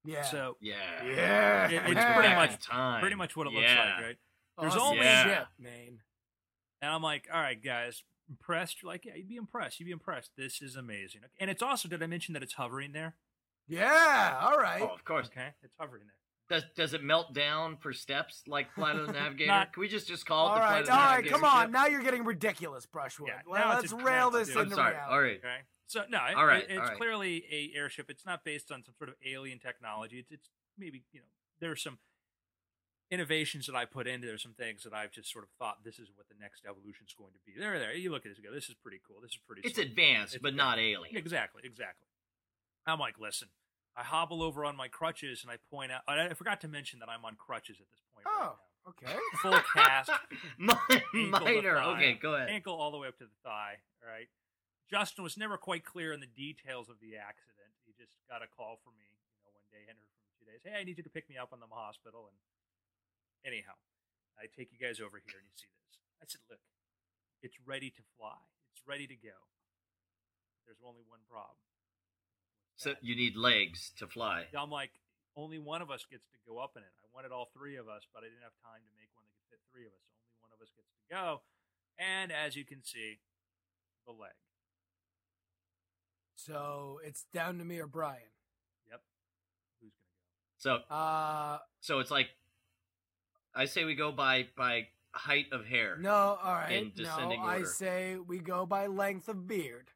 [0.05, 0.23] Yeah.
[0.23, 1.03] So Yeah.
[1.03, 1.67] Yeah.
[1.69, 3.01] It- it's Let's pretty much- time.
[3.01, 3.93] pretty much what it looks Yeah.
[3.95, 4.17] like, right?
[4.59, 5.23] There's awesome only- Yeah.
[5.23, 6.03] ship, man.
[6.81, 8.81] And I'm like, all right, guys, impressed?
[8.81, 9.79] You're like, yeah, you'd be impressed.
[9.79, 10.31] You'd be impressed.
[10.37, 11.21] This is amazing.
[11.39, 13.15] And it's also, did I mention that it's hovering there?
[13.67, 14.37] Yeah.
[14.41, 14.81] All right.
[14.81, 15.27] Oh, of course.
[15.27, 16.13] Okay, it's hovering there.
[16.49, 19.47] Does does it melt down for steps like Flight of the Navigator?
[19.51, 20.79] Not- Can we just just call it all the Flight right.
[20.81, 21.27] of the All right.
[21.27, 21.65] Come on.
[21.65, 21.71] ship?
[21.71, 23.27] Now you're getting ridiculous, Brushwood.
[23.27, 24.93] Yeah, well, let's rail this into sorry.
[24.93, 25.11] reality.
[25.13, 25.37] All right.
[25.39, 25.57] Okay.
[25.87, 26.97] So no, it- All right, it- it's all right.
[26.97, 28.09] clearly a airship.
[28.09, 30.19] It's not based on some sort of alien technology.
[30.19, 31.25] It's, it's maybe you know
[31.59, 31.97] there's some
[33.11, 34.27] innovations that I put into.
[34.27, 37.05] There's some things that I've just sort of thought this is what the next evolution
[37.07, 37.53] is going to be.
[37.59, 37.93] There, there.
[37.95, 39.17] You look at this and go, this is pretty cool.
[39.21, 39.61] This is pretty.
[39.63, 39.87] It's sweet.
[39.89, 40.77] advanced, It's but advanced.
[40.77, 41.15] not alien.
[41.17, 42.07] Exactly, exactly.
[42.85, 43.49] I'm like, listen,
[43.95, 46.01] I hobble over on my crutches and I point out.
[46.07, 48.25] I I forgot to mention that I'm on crutches at this point.
[48.27, 49.19] Oh, right okay.
[49.41, 50.11] full cast,
[50.59, 50.73] Mi-
[51.15, 51.75] ankle to Minor.
[51.75, 51.91] thigh.
[51.95, 52.49] Okay, go ahead.
[52.49, 53.79] ankle all the way up to the thigh.
[54.03, 54.27] All right.
[54.89, 57.75] Justin was never quite clear in the details of the accident.
[57.83, 60.47] He just got a call from me, you know, one day, and heard from two
[60.47, 60.63] days.
[60.63, 62.31] Hey, I need you to pick me up on the hospital.
[62.31, 62.35] And
[63.45, 63.75] anyhow,
[64.37, 65.97] I take you guys over here and you see this.
[66.21, 66.61] I said, look,
[67.41, 68.37] it's ready to fly.
[68.73, 69.37] It's ready to go.
[70.65, 71.57] There's only one problem.
[72.75, 74.45] So you need legs to fly.
[74.53, 74.91] I'm like,
[75.35, 76.93] only one of us gets to go up in it.
[77.01, 79.33] I wanted all three of us, but I didn't have time to make one that
[79.33, 80.05] could fit three of us.
[80.13, 81.41] So only one of us gets to go.
[81.97, 83.17] And as you can see,
[84.05, 84.37] the leg.
[86.35, 88.29] So it's down to me or Brian.
[88.89, 89.01] Yep.
[89.81, 90.85] Who's gonna go?
[90.89, 92.29] So Uh, so it's like
[93.57, 95.97] I say we go by by height of hair.
[95.99, 96.71] No, all right.
[96.71, 97.65] In No, descending I order.
[97.65, 99.89] say we go by length of beard.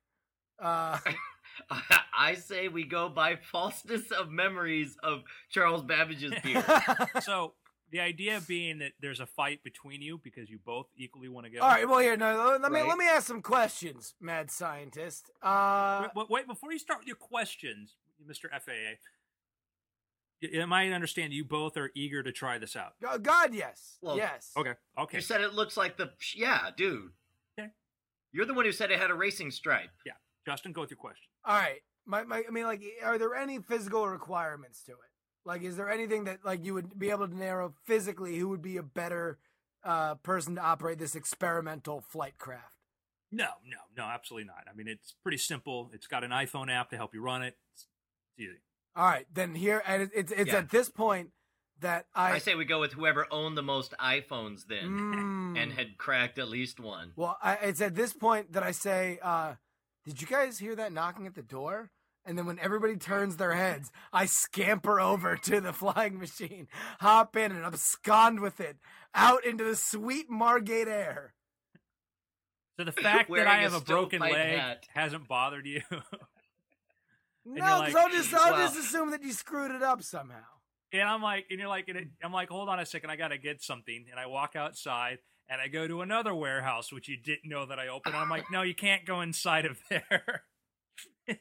[0.59, 0.97] Uh,
[2.17, 6.63] I say we go by falseness of memories of Charles Babbage's beard.
[7.21, 7.53] So
[7.91, 11.51] the idea being that there's a fight between you because you both equally want to
[11.51, 11.59] go.
[11.61, 11.87] all right.
[11.87, 12.57] Well, here, no.
[12.61, 12.87] Let me Right.
[12.89, 15.29] let me ask some questions, mad scientist.
[15.41, 17.95] Uh, Wait, wait, wait, before you start with your questions,
[18.27, 18.49] Mr.
[18.49, 18.95] FAA.
[20.41, 22.93] Y- Am I understand you both are eager to try this out?
[23.07, 24.51] oh, God, yes, Well, yes.
[24.57, 24.73] Okay.
[24.97, 25.17] Okay.
[25.17, 27.11] You said it looks like the yeah, dude.
[27.59, 27.69] Okay.
[28.31, 29.89] You're the one who said it had a racing stripe.
[30.05, 30.13] Yeah,
[30.45, 31.27] Justin, go with your question.
[31.45, 31.81] All right.
[32.05, 34.97] My, my, I mean, like, are there any physical requirements to it?
[35.45, 38.61] Like, is there anything that like you would be able to narrow physically who would
[38.61, 39.37] be a better
[39.83, 42.75] uh, person to operate this experimental flight craft?
[43.31, 44.65] No, no, no, absolutely not.
[44.69, 45.89] I mean, it's pretty simple.
[45.93, 47.55] It's got an iPhone app to help you run it.
[47.73, 47.87] It's,
[48.37, 48.59] it's easy.
[48.95, 50.57] All right, then here, and it- it's it's Yeah.
[50.59, 51.31] at this point
[51.79, 54.83] that I, I say we go with whoever owned the most iPhones then
[55.55, 55.57] Mm.
[55.63, 57.13] and had cracked at least one.
[57.15, 59.55] Well, I, it's at this point that I say, uh,
[60.05, 61.91] "Did you guys hear that knocking at the door?"
[62.23, 66.67] And then when everybody turns their heads, I scamper over to the flying machine,
[66.99, 68.77] hop in, and abscond with it
[69.15, 71.33] out into the sweet Margate air.
[72.77, 74.87] So the fact that I have a broken leg hat.
[74.93, 75.81] hasn't bothered you.
[77.45, 78.57] No, you're 'cause like- I'll just I'll Wow.
[78.57, 80.43] just assume that you screwed it up somehow.
[80.93, 83.15] And I'm like, and you're like, and it, I'm like, hold on a second, I
[83.15, 84.05] gotta get something.
[84.11, 87.79] And I walk outside and I go to another warehouse, which you didn't know that
[87.79, 88.15] I opened.
[88.15, 90.43] I'm like, no, you can't go inside of there.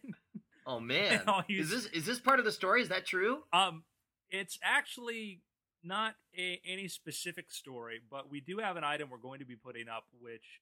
[0.67, 2.83] Oh man, I'll use- is this is this part of the story?
[2.83, 3.43] Is that true?
[3.53, 3.83] um,
[4.29, 5.43] it's actually
[5.83, 9.57] not a, any specific story, but we do have an item we're going to be
[9.57, 10.61] putting up, which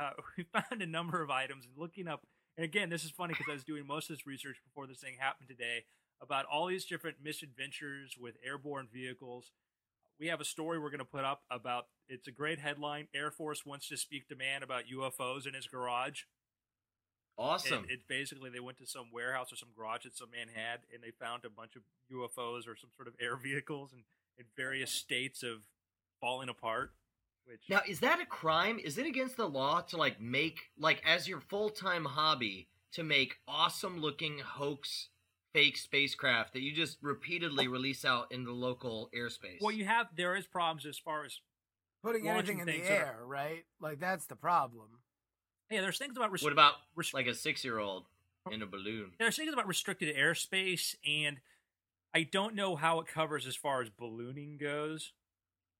[0.00, 2.22] uh, we found a number of items and looking up.
[2.58, 4.98] And again, this is funny because I was doing most of this research before this
[4.98, 5.84] thing happened today
[6.20, 9.52] about all these different misadventures with airborne vehicles.
[10.18, 13.06] We have a story we're going to put up about it's a great headline.
[13.14, 16.22] Air Force wants to speak to man about UFOs in his garage.
[17.38, 17.84] Awesome.
[17.84, 20.80] And it's basically they went to some warehouse or some garage that some man had,
[20.92, 24.00] and they found a bunch of UFOs or some sort of air vehicles in,
[24.36, 25.58] in various states of
[26.20, 26.90] falling apart.
[27.48, 28.78] Which Now, is that a crime?
[28.82, 33.02] Is it against the law to like make like as your full time hobby to
[33.02, 35.08] make awesome looking hoax
[35.54, 39.62] fake spacecraft that you just repeatedly release out in the local airspace?
[39.62, 41.40] well, you have there is problems as far as
[42.02, 43.64] Putting Launching anything in the things that are- air, right?
[43.80, 45.00] Like that's the problem.
[45.70, 48.04] yeah, there's things about res- what about res- like a six year old
[48.52, 49.12] in a balloon?
[49.18, 51.40] there's things about restricted airspace, and
[52.14, 55.12] I don't know how it covers as far as ballooning goes,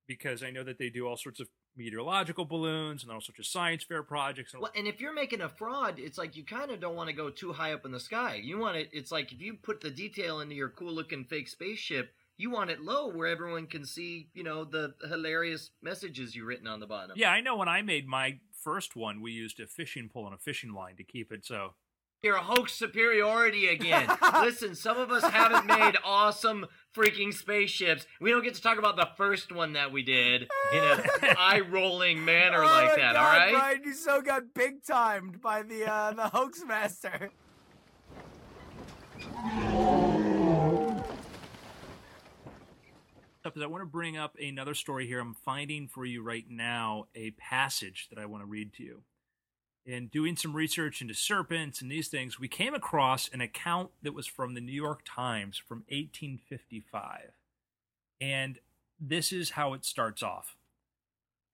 [0.08, 3.46] because I know that they do all sorts of meteorological balloons and all sorts of
[3.46, 4.52] science fair projects.
[4.52, 7.08] And Well, and if you're making a fraud, it's like you kind of don't want
[7.08, 8.40] to go too high up in the sky.
[8.42, 8.90] You want it.
[8.92, 12.70] It's like if you put the detail into your cool looking fake spaceship, you want
[12.70, 16.86] it low where everyone can see, you know, the hilarious messages you've written on the
[16.86, 17.16] bottom.
[17.16, 20.34] yeah, I know when I made my first one, we used a fishing pole and
[20.34, 21.74] a fishing line to keep it so.
[22.22, 24.10] You're a hoax superiority again.
[24.42, 28.06] Listen, some of us haven't made awesome freaking spaceships.
[28.20, 31.02] We don't get to talk about the first one that we did in an
[31.38, 33.52] eye rolling manner oh like that, God, all right?
[33.52, 37.30] Brian, you so got big timed by the uh, the hoax master.
[43.44, 45.20] because I want to bring up another story here.
[45.20, 49.02] I'm finding for you right now a passage that I want to read to you.
[49.88, 54.12] In doing some research into serpents and these things, we came across an account that
[54.12, 57.30] was from the New York Times from 1855.
[58.20, 58.58] And
[59.00, 60.56] this is how it starts off.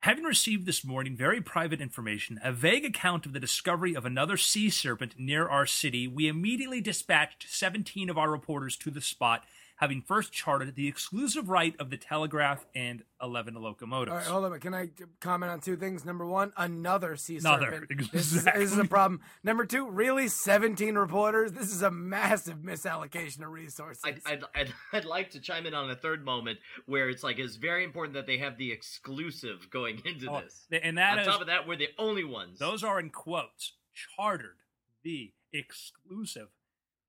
[0.00, 4.36] Having received this morning very private information, a vague account of the discovery of another
[4.36, 9.44] sea serpent near our city, we immediately dispatched 17 of our reporters to the spot,
[9.76, 14.10] having first chartered the exclusive right of the telegraph and 11 locomotives.
[14.12, 14.60] All right, hold on.
[14.60, 16.04] Can I comment on two things?
[16.04, 18.10] Number one, another sea Another, serpent.
[18.12, 19.20] This, is, this is a problem.
[19.42, 21.52] Number two, really, 17 reporters?
[21.52, 24.02] This is a massive misallocation of resources.
[24.04, 27.38] I'd, I'd, I'd, I'd like to chime in on a third moment where it's like
[27.38, 30.66] it's very important that they have the exclusive going into Oh, this.
[30.82, 32.58] and that on is top of that, we're the only ones.
[32.58, 33.72] Those are in quotes.
[34.16, 34.56] Chartered
[35.02, 36.48] the exclusive.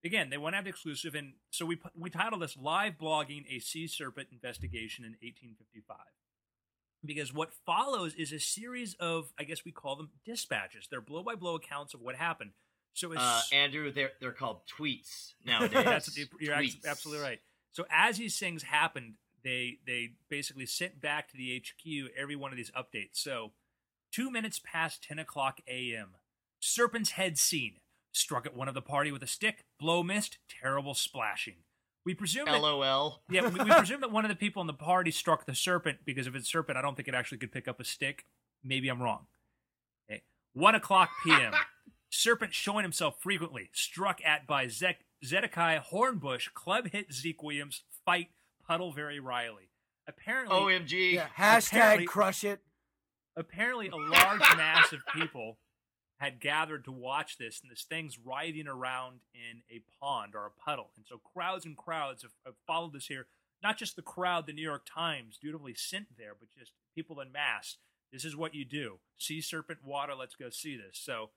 [0.06, 3.44] Again, they want to have the exclusive, and so we we titled this "Live Blogging:
[3.50, 5.98] A Sea Serpent Investigation in 1855."
[7.04, 10.88] Because what follows is a series of, I guess we call them dispatches.
[10.90, 12.52] They're blow by blow accounts of what happened.
[12.94, 15.72] So uh, Andrew, they're they're called tweets nowadays.
[15.84, 16.86] That's you're Tweets.
[16.88, 17.40] absolutely right.
[17.72, 22.52] So as these things happened, they they basically sent back to the HQ every one
[22.52, 23.14] of these updates.
[23.14, 23.52] So
[24.12, 26.12] two minutes past ten o'clock a.m.,
[26.60, 27.78] Serpent's head seen.
[28.16, 29.66] Struck at one of the party with a stick.
[29.78, 30.38] Blow missed.
[30.48, 31.56] Terrible splashing.
[32.06, 33.24] We presume that, LOL.
[33.30, 36.00] yeah, we, we presume that one of the people in the party struck the serpent
[36.06, 38.26] because if it's serpent, I don't think it actually could pick up a stick.
[38.64, 39.26] Maybe I'm wrong.
[40.10, 40.22] Okay.
[40.54, 41.52] One o'clock p.m.
[42.10, 48.28] serpent showing himself frequently, struck at by Zek- Zedekiah Hornbush, club hit Zeke Williams, fight
[48.66, 49.72] Puddle Very Riley.
[50.08, 51.14] Apparently, OMG.
[51.16, 52.62] Yeah, hashtag Apparently- crush it.
[53.36, 55.58] apparently a large mass of people
[56.18, 60.52] had gathered to watch this, and this thing's writhing around in a pond or a
[60.52, 60.92] puddle.
[60.96, 63.28] And so crowds and crowds have, have followed this here.
[63.62, 67.32] Not just the crowd the New York Times dutifully sent there, but just people in
[67.32, 67.78] mass.
[68.14, 69.00] This is what you do.
[69.18, 70.98] Sea serpent water, let's go see this.
[71.02, 71.32] So,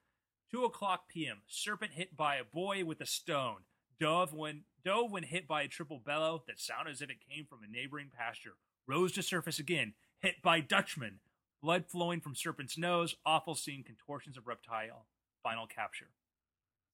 [0.53, 3.63] 2 o'clock p.m., serpent hit by a boy with a stone.
[4.01, 7.45] Dove when, dove when hit by a triple bellow that sounded as if it came
[7.45, 8.55] from a neighboring pasture.
[8.87, 11.21] Rose to surface again, hit by Dutchman.
[11.63, 15.07] Blood flowing from serpent's nose, awful scene, contortions of reptile,
[15.43, 16.11] final capture.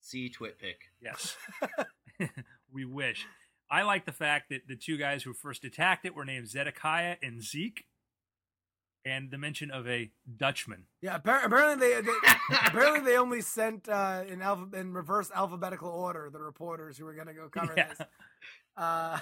[0.00, 0.90] See Twit Pick.
[1.02, 1.36] Yes.
[2.72, 3.26] we wish.
[3.70, 7.16] I like the fact that the two guys who first attacked it were named Zedekiah
[7.22, 7.84] and Zeke,
[9.06, 10.84] and the mention of a Dutchman.
[11.02, 12.12] Yeah, apparently they, they
[12.66, 17.14] apparently they only sent uh, in alpha in reverse alphabetical order the reporters who were
[17.14, 17.88] going to go cover Yeah.
[17.88, 18.00] this.
[18.76, 19.18] Uh,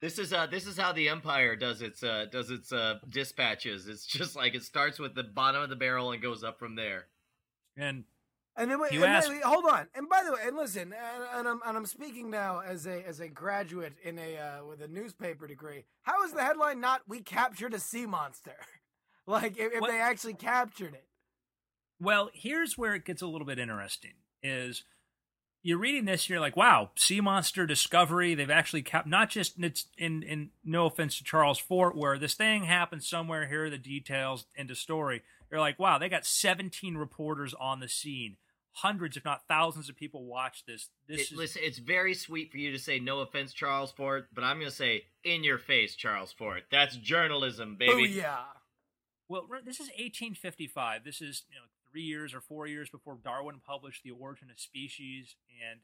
[0.00, 3.88] This is uh this is how the Empire does its uh does its uh dispatches.
[3.88, 6.74] It's just like it starts with the bottom of the barrel and goes up from
[6.76, 7.06] there.
[7.76, 8.04] And
[8.58, 9.88] and then wait, You and asked- wait, hold on.
[9.94, 13.06] And by the way, and listen, and, and I'm and I'm speaking now as a
[13.06, 15.84] as a graduate in a uh, with a newspaper degree.
[16.02, 18.56] How is the headline not "We captured a sea monster"?
[19.26, 21.06] like if, if they actually captured it.
[22.00, 24.12] well, here's where it gets a little bit interesting.
[24.42, 24.84] Is
[25.62, 28.34] you're reading this, and you're like, wow, sea monster discovery.
[28.34, 32.34] They've actually kept not just it's in in no offense to Charles Fort, where this
[32.34, 33.46] thing happened somewhere.
[33.48, 35.22] Here are the details into story.
[35.50, 38.36] You're like, wow, they got 17 reporters on the scene.
[38.72, 40.90] Hundreds, if not thousands, of people watch this.
[41.08, 44.28] This It- is listen, it's very sweet for you to say no offense, Charles Fort,
[44.34, 46.64] but I'm gonna say in your face, Charles Fort.
[46.70, 47.92] That's journalism, baby.
[47.92, 48.44] Oh yeah.
[49.28, 51.04] Well, this is 1855.
[51.04, 51.62] This is you know
[51.96, 55.80] three years or four years before Darwin published *The Origin of Species* and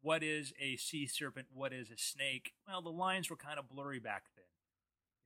[0.00, 2.52] what is a sea serpent, what is a snake.
[2.68, 4.44] Well, the lines were kind of blurry back then.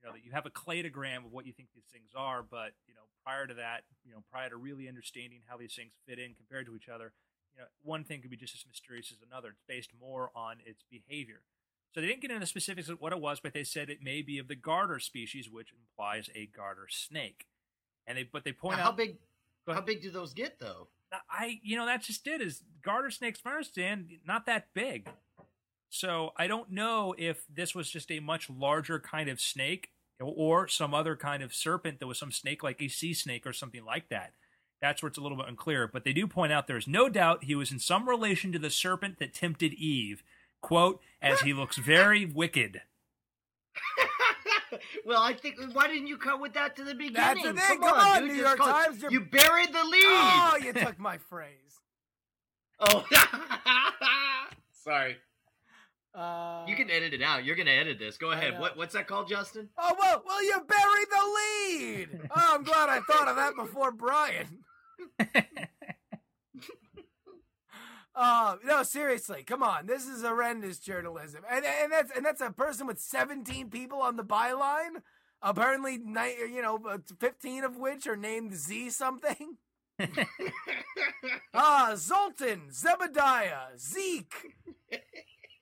[0.01, 2.73] You know that you have a cladogram of what you think these things are, but
[2.87, 6.17] you know prior to that, you know prior to really understanding how these things fit
[6.17, 7.13] in compared to each other,
[7.53, 9.49] you know one thing could be just as mysterious as another.
[9.49, 11.41] It's based more on its behavior.
[11.93, 14.23] So they didn't get into specifics of what it was, but they said it may
[14.23, 17.45] be of the garter species, which implies a garter snake.
[18.07, 19.17] And they, but they point Now, how big
[19.67, 20.87] Go how big do those get though?
[21.11, 22.41] Uh, I, you know, that's just it.
[22.41, 25.09] Is garter snakes, from our stand, not that big.
[25.89, 30.67] So I don't know if this was just a much larger kind of snake, or
[30.67, 33.85] some other kind of serpent that was some snake like a sea snake or something
[33.85, 34.31] like that.
[34.81, 35.87] That's where it's a little bit unclear.
[35.87, 38.69] But they do point out there's no doubt he was in some relation to the
[38.69, 40.23] serpent that tempted Eve.
[40.61, 42.81] Quote, as he looks very wicked.
[45.05, 47.13] well, I think why didn't you come with that to the beginning?
[47.13, 47.79] That's the thing.
[47.79, 50.03] Come on, dude, New York call Times, you're- You buried the lead.
[50.05, 51.51] Oh, you took my phrase.
[52.79, 53.03] Oh,
[54.83, 55.17] sorry.
[56.13, 57.43] Uh, You can edit it out.
[57.43, 58.17] You're gonna edit this.
[58.17, 58.59] Go ahead.
[58.59, 59.69] What what's that called, Justin?
[59.77, 62.29] Oh well, well, you buried the lead.
[62.35, 64.59] Oh, I'm glad I thought of that before Brian.
[68.19, 69.85] Uh, no, seriously, come on.
[69.85, 74.15] This is horrendous journalism, and and that's and that's a person with 17 people on
[74.15, 75.03] the byline.
[75.43, 79.57] Apparently, ni- you know, uh, 15 of which are named Z something.
[81.53, 84.53] Ah, Zoltan, Zebediah, Zeke.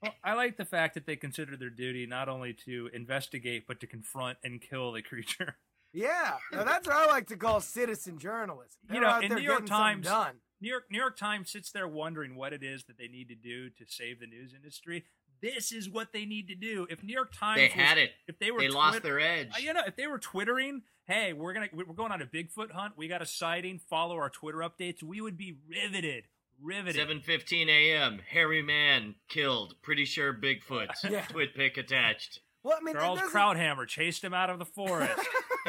[0.01, 3.79] Well, I like the fact that they consider their duty not only to investigate but
[3.79, 5.57] to confront and kill the creature.
[5.93, 8.75] Yeah, now that's what I like to call citizen journalism.
[8.89, 10.35] You They're know, out in there New York Times- done.
[10.61, 13.35] New York New York Times sits there wondering what it is that they need to
[13.35, 15.05] do to save the news industry.
[15.41, 16.87] This is what they need to do.
[16.89, 18.11] If New York Times They was- had it.
[18.27, 19.49] if they were They lost their edge.
[19.53, 22.71] Uh, you know, if they were twittering, hey, we're gonna we're going on a Bigfoot
[22.71, 22.93] hunt.
[22.97, 23.79] We got a sighting.
[23.89, 25.03] Follow our Twitter updates.
[25.03, 26.23] We would be riveted,
[26.61, 27.05] riveted.
[27.07, 28.21] 7:15 a.m.
[28.29, 29.75] Hairy man killed.
[29.81, 30.87] Pretty sure Bigfoot.
[31.11, 31.25] Yeah.
[31.25, 32.39] Twit pick attached.
[32.63, 35.13] Well, I mean, Charles that Krauthammer chased him out of the forest.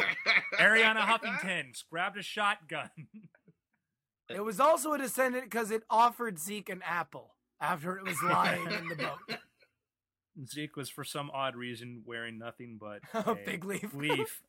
[0.59, 2.91] Arianna Huffington grabbed a shotgun.
[4.29, 8.71] It was also a descendant because it offered Zeke an apple after it was lying
[8.71, 9.39] in the boat.
[10.49, 13.95] Zeke was, for some odd reason, wearing nothing but A a big leaf.
[13.95, 14.43] leaf.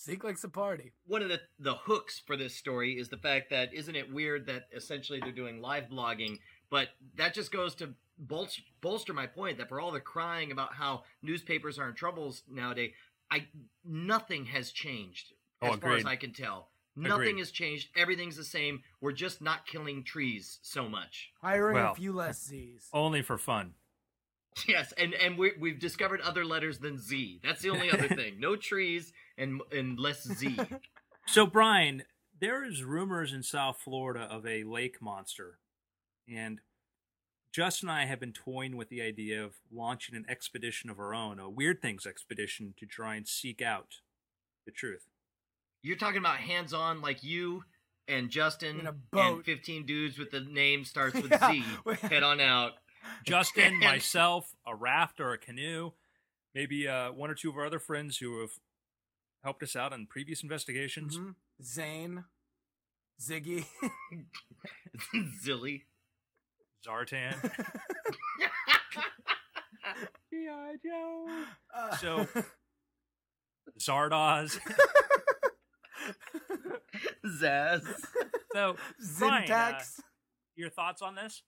[0.00, 0.92] Zeke likes a party.
[1.06, 4.46] One of the the hooks for this story is the fact that isn't it weird
[4.46, 6.38] that essentially they're doing live blogging,
[6.70, 10.74] but that just goes to bolster, bolster my point that for all the crying about
[10.74, 12.92] how newspapers are in troubles nowadays,
[13.30, 13.48] I
[13.84, 16.04] nothing has changed Oh, as far as.
[16.04, 16.68] I can tell.
[16.96, 17.38] Nothing Agreed.
[17.40, 17.88] has changed.
[17.94, 18.82] Everything's the same.
[19.00, 21.30] We're just not killing trees so much.
[21.42, 21.92] Hiring Well.
[21.92, 22.88] a few less Z's.
[22.94, 23.74] Only for fun.
[24.66, 27.40] Yes, and and we we've discovered other letters than Z.
[27.44, 28.40] That's the only other thing.
[28.40, 30.58] No trees and and less Z.
[31.28, 32.04] So, Brian,
[32.40, 35.58] there is rumors in South Florida of a lake monster,
[36.32, 36.60] and
[37.52, 41.12] Justin and I have been toying with the idea of launching an expedition of our
[41.12, 43.96] own, a Weird Things expedition, to try and seek out
[44.66, 45.08] the truth.
[45.86, 47.62] You're talking about hands on, like you
[48.08, 49.36] and Justin In a boat.
[49.36, 51.50] and 15 dudes with the name starts with Yeah.
[51.52, 51.64] Z.
[52.02, 52.72] Head on out.
[53.24, 55.92] Justin, And- myself, a raft or a canoe,
[56.54, 58.50] maybe uh, one or two of our other friends who have
[59.44, 61.18] helped us out on previous investigations.
[61.18, 61.34] Mhm.
[61.62, 62.24] Zane,
[63.20, 63.64] Ziggy.
[65.44, 65.82] Zilly.
[66.86, 67.34] Zartan.
[70.30, 70.74] G.I.
[70.84, 71.26] Joe.
[71.74, 72.26] Uh, So-
[73.80, 74.58] Zardoz.
[77.40, 77.82] Zaz.
[78.52, 78.76] So,
[79.18, 80.00] Brian, uh, Zintax.
[80.56, 81.42] your thoughts on this?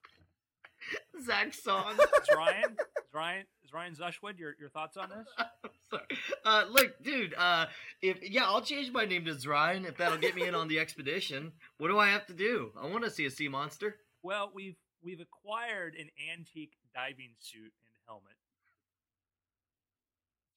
[1.29, 1.93] Zaxxon.
[1.99, 2.73] Is Ryan?
[2.73, 3.45] Is Ryan?
[3.65, 4.39] Is Ryan Zushwood?
[4.39, 5.27] Your your thoughts on this?
[5.91, 6.03] Sorry.
[6.45, 7.35] Uh, look, dude.
[7.37, 7.67] Uh,
[8.03, 10.79] if yeah, I'll change my name to Zryan if that'll get me in on the
[10.79, 11.53] expedition.
[11.79, 12.71] What do I have to do?
[12.81, 13.97] I want to see a sea monster.
[14.23, 18.35] Well, we've we've acquired an antique diving suit and helmet.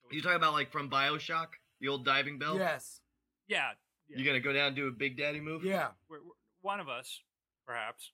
[0.01, 1.47] So we- You talking about like from Bioshock,
[1.79, 2.57] the old diving bell?
[2.57, 3.01] yes.
[3.47, 3.71] yeah,
[4.11, 4.17] yeah.
[4.19, 5.63] You gonna go down and do a Big Daddy move?
[5.63, 5.89] Yeah.
[6.09, 6.31] we're, we're-
[6.61, 7.21] one of us,
[7.65, 8.11] perhaps.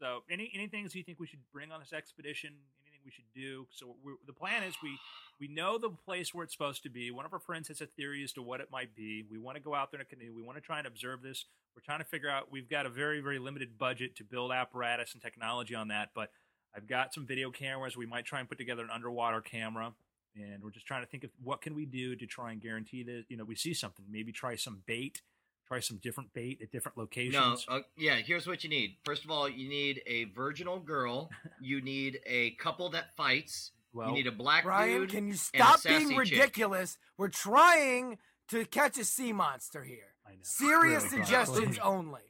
[0.00, 2.50] So, any any things you think we should bring on this expedition?
[2.84, 3.66] Anything we should do?
[3.70, 4.96] So, we're, the plan is we
[5.40, 7.10] we know the place where it's supposed to be.
[7.10, 9.24] One of our friends has a theory as to what it might be.
[9.28, 10.32] We want to go out there in a canoe.
[10.34, 11.46] We want to try and observe this.
[11.74, 12.50] We're trying to figure out.
[12.52, 16.30] We've got a very very limited budget to build apparatus and technology on that, but
[16.76, 17.96] I've got some video cameras.
[17.96, 19.94] We might try and put together an underwater camera.
[20.36, 23.02] And we're just trying to think of what can we do to try and guarantee
[23.04, 24.04] that you know we see something.
[24.10, 25.22] Maybe try some bait,
[25.66, 27.66] try some different bait at different No, locations.
[27.68, 28.16] uh, yeah.
[28.16, 28.96] Here's what you need.
[29.04, 31.30] First of all, you need a virginal girl.
[31.60, 33.72] you need a couple that fights.
[33.92, 35.10] well, you need a black Brian, dude.
[35.10, 36.18] can you stop sassy being chick.
[36.18, 36.98] ridiculous?
[37.16, 38.18] We're trying
[38.48, 40.14] to catch a sea monster here.
[40.26, 40.36] I know.
[40.42, 41.24] Serious Really, Brian.
[41.26, 42.20] suggestions only.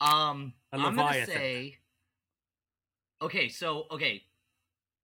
[0.00, 1.76] Um, A I'm gonna say.
[3.22, 4.22] Okay, so okay.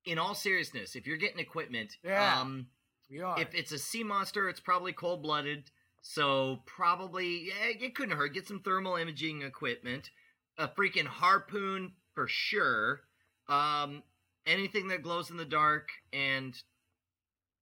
[0.06, 2.40] In all seriousness, if you're getting equipment, Yeah.
[2.40, 2.68] um,
[3.10, 3.40] We are.
[3.40, 5.70] if it's a sea monster, it's probably cold blooded.
[6.00, 8.32] So probably, yeah, it couldn't hurt.
[8.32, 10.10] Get some thermal imaging equipment,
[10.56, 13.00] a freaking harpoon for sure.
[13.48, 14.04] Um,
[14.46, 16.54] anything that glows in the dark, and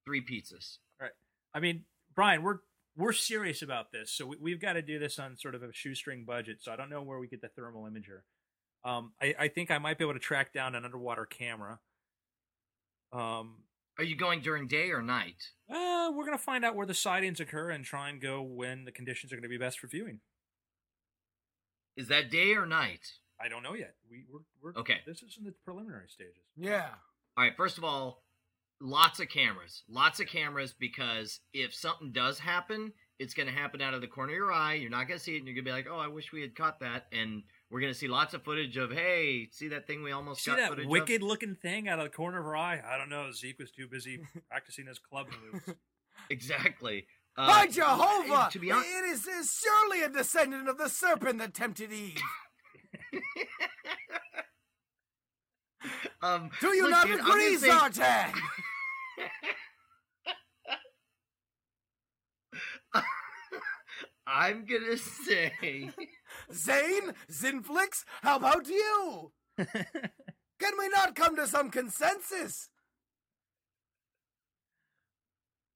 [0.05, 0.77] three pizzas.
[1.01, 1.11] Right.
[1.53, 2.59] I mean, Brian, we're
[2.95, 5.73] we're serious about this, so we, we've got to do this on sort of a
[5.73, 6.57] shoestring budget.
[6.61, 8.21] So I don't know where we get the thermal imager.
[8.89, 11.79] Um, I, I think I might be able to track down an underwater camera.
[13.17, 13.63] Um,
[13.97, 15.51] Are you going during day or night?
[15.69, 18.91] uh, we're gonna find out where the sightings occur and try and go when the
[18.91, 20.19] conditions are going to be best for viewing.
[21.95, 23.07] Is that day or night?
[23.41, 23.95] I don't know yet.
[24.09, 24.97] We we're, we're Okay.
[25.05, 26.43] This is in the preliminary stages.
[26.57, 26.89] yeah.
[27.37, 28.23] All right, first of all,
[28.79, 29.83] lots of cameras.
[29.89, 34.07] Lots of cameras because if something does happen, it's going to happen out of the
[34.07, 34.75] corner of your eye.
[34.75, 36.31] You're not going to see it, and you're going to be like, oh, I wish
[36.31, 37.07] we had caught that.
[37.11, 40.43] And we're going to see lots of footage of, hey, see that thing we almost
[40.43, 42.81] See got that footage wicked looking thing out of the corner of her eye?
[42.85, 43.31] I don't know.
[43.31, 45.63] Zeke was too busy practicing his club moves.
[46.29, 47.07] Exactly.
[47.37, 48.47] Uh, By Jehovah!
[48.51, 52.21] To be honest, it is, is surely a descendant of the serpent that tempted Eve.
[56.21, 58.33] um, Do you look, not dude, agree, gonna Zartan?
[64.27, 65.91] I'm going to say.
[66.53, 67.13] Zane?
[67.31, 68.03] Zinflix?
[68.21, 69.31] How about you?
[69.57, 72.69] Can we not come to some consensus?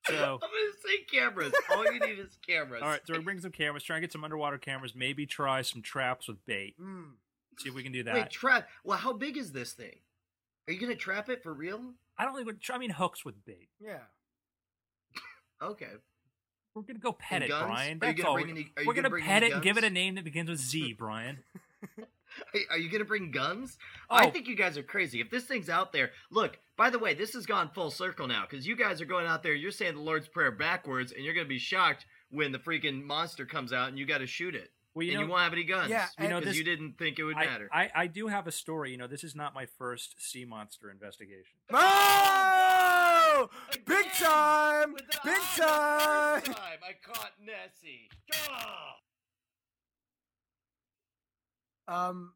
[0.08, 1.54] So I'm going to say cameras.
[1.76, 2.82] All you need is cameras.
[2.82, 3.02] all right.
[3.06, 3.84] So we bring some cameras.
[3.84, 4.95] Try and get some underwater cameras.
[4.95, 6.76] Maybe try some traps with bait.
[6.80, 7.02] Hmm.
[7.60, 8.16] See if we can do that.
[8.16, 8.68] Wait, trap.
[8.84, 10.00] Well, how big is this thing?
[10.68, 11.82] Are you going to trap it for real?
[12.18, 12.76] I don't think we're.
[12.76, 13.70] I mean, hooks with bait.
[13.80, 14.00] Yeah.
[15.62, 15.88] Okay.
[16.80, 17.65] We're gonna go pet And it, guns?
[17.65, 17.99] Brian.
[17.99, 18.38] That's gonna all.
[18.38, 20.59] any- we're gonna gonna pet any it and give it a name that begins with
[20.59, 21.39] Z, Brian.
[21.84, 23.77] Are- Are you going to bring guns?
[24.09, 24.15] Oh.
[24.15, 25.19] I think you guys are crazy.
[25.19, 28.45] If this thing's out there, look, by the way, this has gone full circle now
[28.49, 31.34] because you guys are going out there, you're saying the Lord's Prayer backwards, and you're
[31.34, 34.55] going to be shocked when the freaking monster comes out and you got to shoot
[34.55, 34.71] it.
[34.93, 35.89] Well, you and know, you won't have any guns.
[35.89, 36.57] Yeah, you know because this.
[36.57, 37.69] you didn't think it would I, matter.
[37.71, 38.91] I, I do have a story.
[38.91, 41.57] You know, this is not my first sea monster investigation.
[41.71, 42.95] Oh!
[43.85, 44.95] Big Again, time!
[45.23, 46.41] Big time!
[46.41, 48.09] time I caught Nessie.
[51.87, 52.33] Um,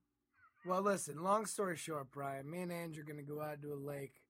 [0.66, 1.22] well, listen.
[1.24, 4.22] Long story short, Brian, me and Andrew are gonna go out to a lake.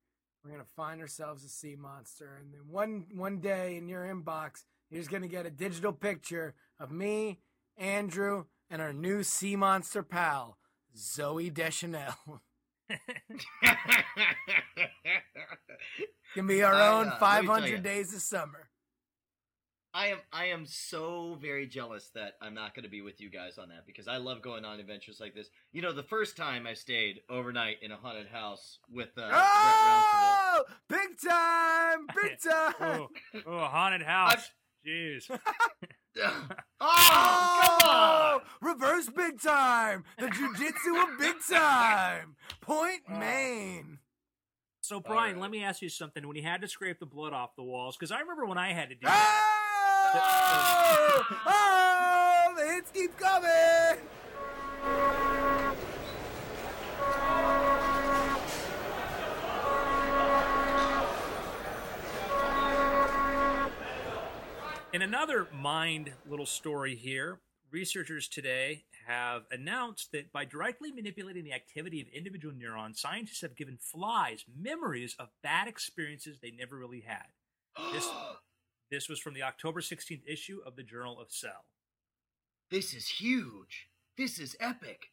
[0.44, 4.66] We're gonna find ourselves a sea monster, and then one one day in your inbox,
[4.90, 7.40] you're just gonna get a digital picture of me,
[7.78, 10.58] Andrew, and our new sea monster pal,
[10.98, 12.16] Zooey Deschanel.
[16.34, 18.70] Can be our I, own uh, let me tell 500 days of summer.
[19.96, 23.30] I am I am so very jealous that I'm not going to be with you
[23.30, 25.50] guys on that because I love going on adventures like this.
[25.72, 29.32] You know, the first time I stayed overnight in a haunted house with uh, Brett
[29.36, 32.74] Oh, big time, big time.
[32.82, 33.08] oh,
[33.46, 34.50] oh, haunted house.
[34.86, 35.30] Jeez.
[36.18, 36.56] Rounceville.
[36.82, 38.42] oh, come on!
[38.42, 40.04] Oh, reverse big time.
[40.18, 42.36] The jujitsu of big time.
[42.62, 43.18] Point Oh.
[43.20, 44.00] Maine.
[44.82, 45.42] So, Brian, right.
[45.42, 46.28] let me ask you something.
[46.28, 48.74] When you had to scrape the blood off the walls, because I remember when I
[48.74, 49.40] had to do that.
[50.16, 54.02] Oh, oh, the hits keep coming.
[64.94, 67.40] In another mind little story here,
[67.72, 73.56] researchers today have announced that by directly manipulating the activity of individual neurons, scientists have
[73.56, 77.26] given flies memories of bad experiences they never really had.
[77.92, 78.08] This,
[78.92, 81.66] this was from the October 16th issue of the Journal of Cell.
[82.70, 83.88] this is huge.
[84.16, 85.08] This is epic.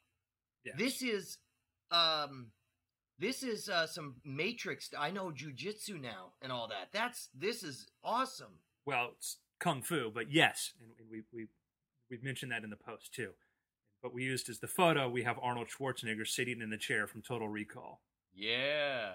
[0.63, 0.75] Yes.
[0.77, 1.39] This is
[1.91, 2.49] um
[3.19, 6.89] this is uh some matrix I know jujitsu now and all that.
[6.93, 8.59] That's this is awesome.
[8.85, 11.47] well, it's kung fu, but yes, and we we
[12.11, 13.31] we've mentioned that in the post too.
[14.03, 17.21] But we used as the photo, we have Arnold Schwarzenegger sitting in the chair from
[17.23, 18.01] Total Recall.
[18.35, 19.13] Yeah.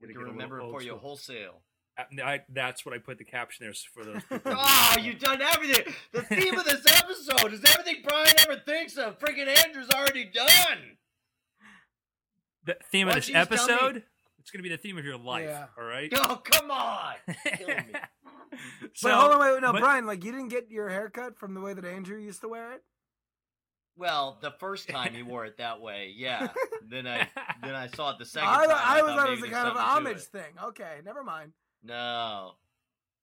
[0.00, 1.62] We can remember it for you wholesale.
[1.98, 4.22] Uh, I, that's what I put the caption there for those.
[4.46, 5.92] Oh, you've done everything.
[6.12, 9.18] The theme of this episode is everything Brian ever thinks of.
[9.18, 10.98] Freaking Andrew's already done.
[12.64, 14.02] the theme Why of this don't you just tell me- episode.
[14.38, 15.46] It's going to be the theme of your life.
[15.48, 15.66] Yeah.
[15.76, 16.12] All right.
[16.14, 17.14] Oh, come on.
[18.80, 20.06] Killing so, Wait, hold on, wait, wait, no, but- Brian.
[20.06, 22.82] Like, you didn't get your haircut from the way that Andrew used to wear it.
[23.98, 26.48] Well, the first time he wore it that way, yeah.
[26.86, 27.28] then I
[27.62, 28.76] then I saw it the second I, time.
[28.78, 30.52] I, was thought thought it was a kind of an homage thing.
[30.64, 31.52] Okay, never mind.
[31.82, 32.52] No.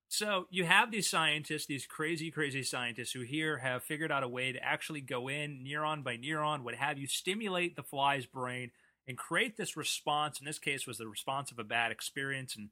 [0.07, 4.28] So you have these scientists, these crazy, crazy scientists who here have figured out a
[4.28, 8.69] way to actually go in neuron by neuron, what have you, stimulate the fly's brain
[9.07, 10.39] and create this response.
[10.39, 12.69] In this case, was the response of a bad experience, and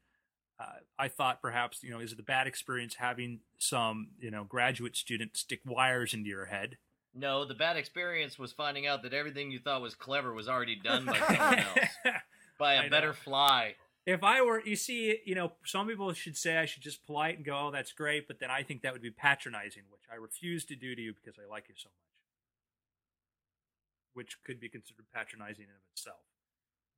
[0.62, 0.66] uh,
[1.00, 4.96] I thought perhaps you know is it the bad experience having some you know graduate
[4.96, 6.78] student stick wires into your head?
[7.14, 10.78] No, the bad experience was finding out that everything you thought was clever was already
[10.78, 11.60] done by someone
[12.06, 12.16] else.
[12.58, 12.90] By I a know.
[12.90, 13.76] better fly.
[14.06, 17.36] if I were, you see, you know, some people should say I should just polite
[17.38, 20.16] and go, "Oh, that's great," but then I think that would be patronizing, which I
[20.16, 21.96] refuse to do to you because I like you so much.
[24.14, 26.20] Which could be considered patronizing in of itself.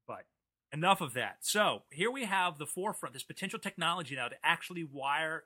[0.07, 0.25] But
[0.73, 1.37] enough of that.
[1.41, 5.43] So here we have the forefront, this potential technology now to actually wire.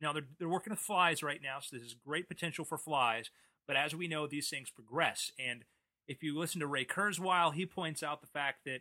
[0.00, 3.30] Now they're they're working with flies right now, so this is great potential for flies.
[3.66, 5.64] But as we know, these things progress, and
[6.08, 8.80] if you listen to Ray Kurzweil, he points out the fact that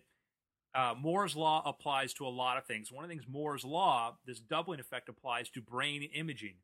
[0.73, 2.91] uh, Moore's law applies to a lot of things.
[2.91, 6.55] One of the things Moore's law, this doubling effect applies to brain imaging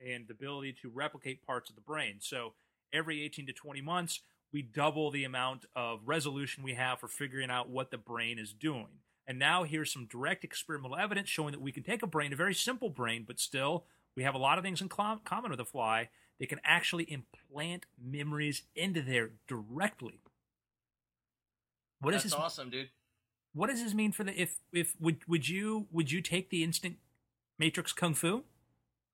[0.00, 2.16] and the ability to replicate parts of the brain.
[2.20, 2.54] So
[2.92, 4.20] every 18 to 20 months,
[4.54, 8.52] we double the amount of resolution we have for figuring out what the brain is
[8.52, 9.00] doing.
[9.26, 12.36] And now here's some direct experimental evidence showing that we can take a brain, a
[12.36, 13.84] very simple brain, but still
[14.16, 16.08] we have a lot of things in common with a fly.
[16.38, 20.20] They can actually implant memories into there directly.
[22.00, 22.90] What That's this awesome, dude.
[23.54, 26.62] what does this mean for the if if would would you would you take the
[26.62, 26.98] instant
[27.58, 28.44] matrix kung fu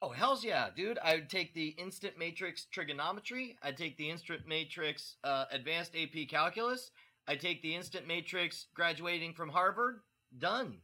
[0.03, 0.99] Oh hell's yeah, dude!
[1.05, 3.57] I would take the instant matrix trigonometry.
[3.63, 6.91] I'd take the instant matrix uh, advanced AP calculus.
[7.29, 10.01] I'd take the instant matrix graduating from Harvard.
[10.37, 10.79] Done.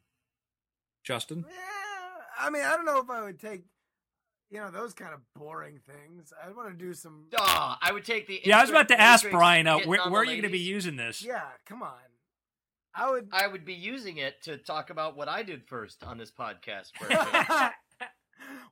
[1.02, 1.54] justin Yeah,
[2.38, 3.62] I mean, I don't know if I would take,
[4.50, 6.32] you know, those kind of boring things.
[6.44, 7.26] I want to do some.
[7.38, 8.40] Ah, I would take the.
[8.44, 10.58] yeah i was about to ask brian uh, where, where are you going to be
[10.58, 11.94] using this Yeah, come on.
[12.94, 13.28] I would.
[13.32, 16.92] I would be using it to talk about what I did first on this podcast.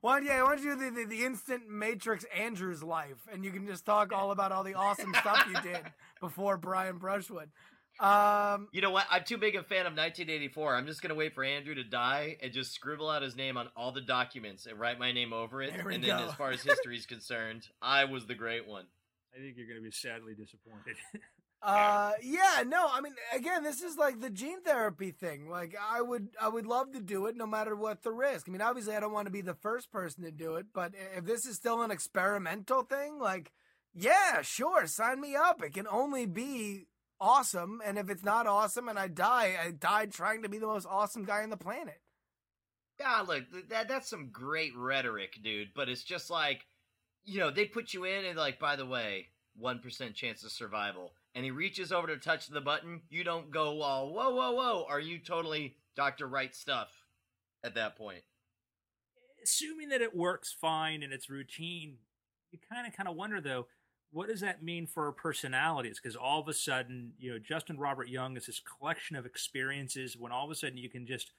[0.05, 0.21] For a.
[0.21, 3.51] Why, yeah, why don't you do the, the, the instant Matrix Andrew's life, and you
[3.51, 5.81] can just talk all about all the awesome stuff you did
[6.21, 7.49] before Brian Brushwood.
[7.99, 9.05] Um, you know what?
[9.09, 10.75] I'm too big a fan of 1984.
[10.75, 13.69] I'm just gonna wait for Andrew to die and just scribble out his name on
[13.75, 15.73] all the documents and write my name over it.
[15.73, 18.85] There we and then, as far as history is concerned, I was the great one.
[19.33, 20.97] i think you're going to be sadly disappointed
[21.65, 25.49] Uh, yeah, no, I mean, again, this is like the gene therapy thing.
[25.49, 28.47] Like, I would, I would love to do it, no matter what the risk.
[28.47, 30.91] I mean, obviously, I don't want to be the first person to do it, but
[31.17, 33.51] if this is still an experimental thing, like,
[33.95, 35.63] yeah, sure, sign me up.
[35.63, 36.85] It can only be
[37.19, 40.67] awesome, and if it's not awesome and I die, I died trying to be the
[40.67, 41.99] most awesome guy on the planet.
[42.99, 45.69] Yeah, look, that that's some great rhetoric, dude.
[45.75, 46.65] But it's just like,
[47.23, 50.51] you know, they put you in and like, by the way, one percent chance of
[50.51, 51.13] survival.
[51.35, 54.85] And he reaches over to touch the button, you don't go, whoa, whoa, whoa.
[54.89, 56.27] Are you totally Dr.
[56.27, 56.87] Right stuff
[57.63, 58.23] at that point?
[59.43, 61.97] Assuming that it works fine and it's routine,
[62.51, 63.67] you kind of kind of wonder though,
[64.11, 65.99] what does that mean for our personalities?
[66.01, 70.15] Because all of a sudden, you know, Justin Robert Young is this collection of experiences.
[70.17, 71.31] When all of a sudden you can just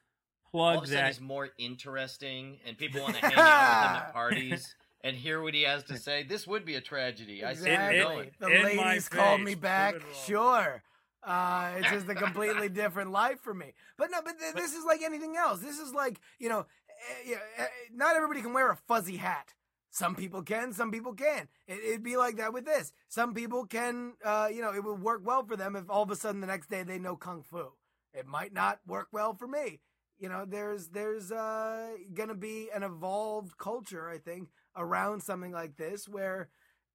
[0.50, 3.34] plug all of a sudden that he's more interesting, and people want to hang out
[3.34, 4.74] with him at parties
[5.06, 6.24] and hear what he has to say.
[6.24, 7.44] This would be a tragedy.
[7.44, 8.30] I see where exactly.
[8.40, 9.94] the In ladies called me back.
[9.94, 10.02] it.
[10.26, 10.82] Sure.
[11.22, 13.72] Uh, it's just a completely different life for me.
[13.96, 15.60] But no, but th- this is like anything else.
[15.60, 19.54] This is like you know, eh, yeah, eh, not everybody can wear a fuzzy hat.
[19.90, 21.48] Some people can, some people can.
[21.68, 22.92] It, it'd be like that with this.
[23.08, 26.10] Some people can, uh, you know, it would work well for them if all of
[26.10, 27.72] a sudden the next day they know kung fu.
[28.12, 29.80] It might not work well for me.
[30.18, 35.76] You know, there's there's uh, gonna be an evolved culture, I think, around something like
[35.76, 36.48] this where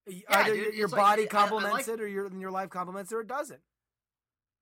[0.07, 2.31] Yeah, either dude, your, your it's like- body I- I complements like- it or your
[2.33, 3.61] your life complements it or it doesn't.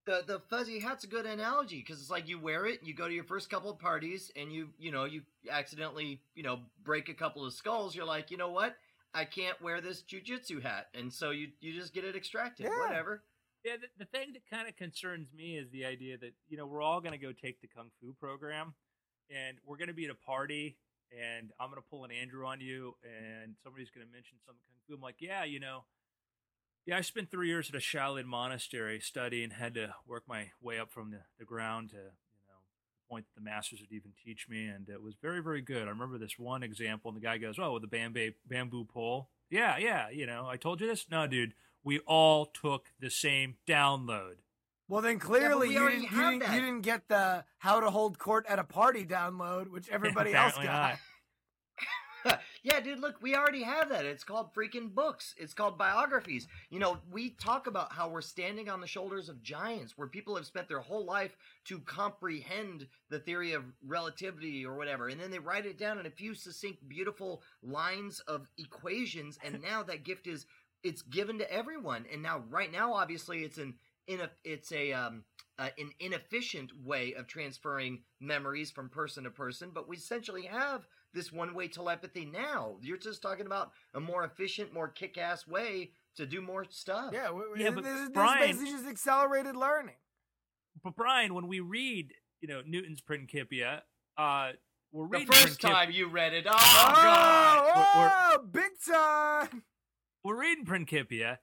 [0.05, 3.07] the the fuzzy hat's a good analogy because it's like you wear it, you go
[3.07, 7.09] to your first couple of parties, and you you know you accidentally you know break
[7.09, 7.95] a couple of skulls.
[7.95, 8.76] You're like, you know what?
[9.13, 12.67] I can't wear this jujitsu hat, and so you you just get it extracted.
[12.67, 12.80] Yeah.
[12.88, 13.24] Whatever.
[13.65, 16.65] Yeah, the, the thing that kind of concerns me is the idea that you know
[16.65, 18.74] we're all going to go take the kung fu program,
[19.30, 20.78] and we're going to be at a party,
[21.12, 24.95] and I'm to pull an Andrew on you, and somebody's to mention something kung fu.
[24.95, 25.84] I'm like, yeah, you know,
[26.86, 30.80] yeah, I spent three years at a Shaolin monastery studying, had to work my way
[30.80, 32.57] up from the, the ground to you know
[32.95, 35.88] the point that the masters would even teach me, and it was very very good.
[35.88, 39.30] I remember this one example, and the guy goes, "Oh, with the bamboo bamboo pole."
[39.51, 41.05] Yeah, yeah, you know, I told you this.
[41.12, 41.53] No, dude,
[41.84, 44.38] we all took the same download.
[44.90, 48.18] Well, then clearly we you didn't, you, didn't, you didn't get the how to hold
[48.18, 50.98] court at a party download, which everybody else got.
[52.62, 54.04] Yeah, dude, look, we already have that.
[54.04, 55.34] It's called freaking books.
[55.38, 56.46] It's called biographies.
[56.70, 60.36] You know, we talk about how we're standing on the shoulders of giants, where people
[60.36, 65.32] have spent their whole life to comprehend the theory of relativity or whatever, and then
[65.32, 70.04] they write it down in a few succinct, beautiful lines of equations, and now that
[70.04, 70.46] gift is
[70.84, 72.06] it's given to everyone.
[72.12, 73.76] And now, right now, obviously, it's an
[74.10, 75.24] in a it's a um
[75.57, 80.88] uh, an inefficient way of transferring memories from person to person, but we essentially have
[81.14, 82.78] this one way telepathy now.
[82.82, 87.12] You're just talking about a more efficient, more kick ass way to do more stuff.
[87.14, 87.99] Yeah, w- Yeah, this, but this
[88.51, 89.95] is, this is just accelerated learning.
[90.84, 93.84] But Brian, when we read, you know, Newton's Principia,
[94.18, 94.51] uh,
[94.93, 97.76] we're reading The first Principia- time you read it, oh, Oh, god!
[97.76, 99.64] We're- oh, big time!
[100.24, 101.39] we're reading Principia.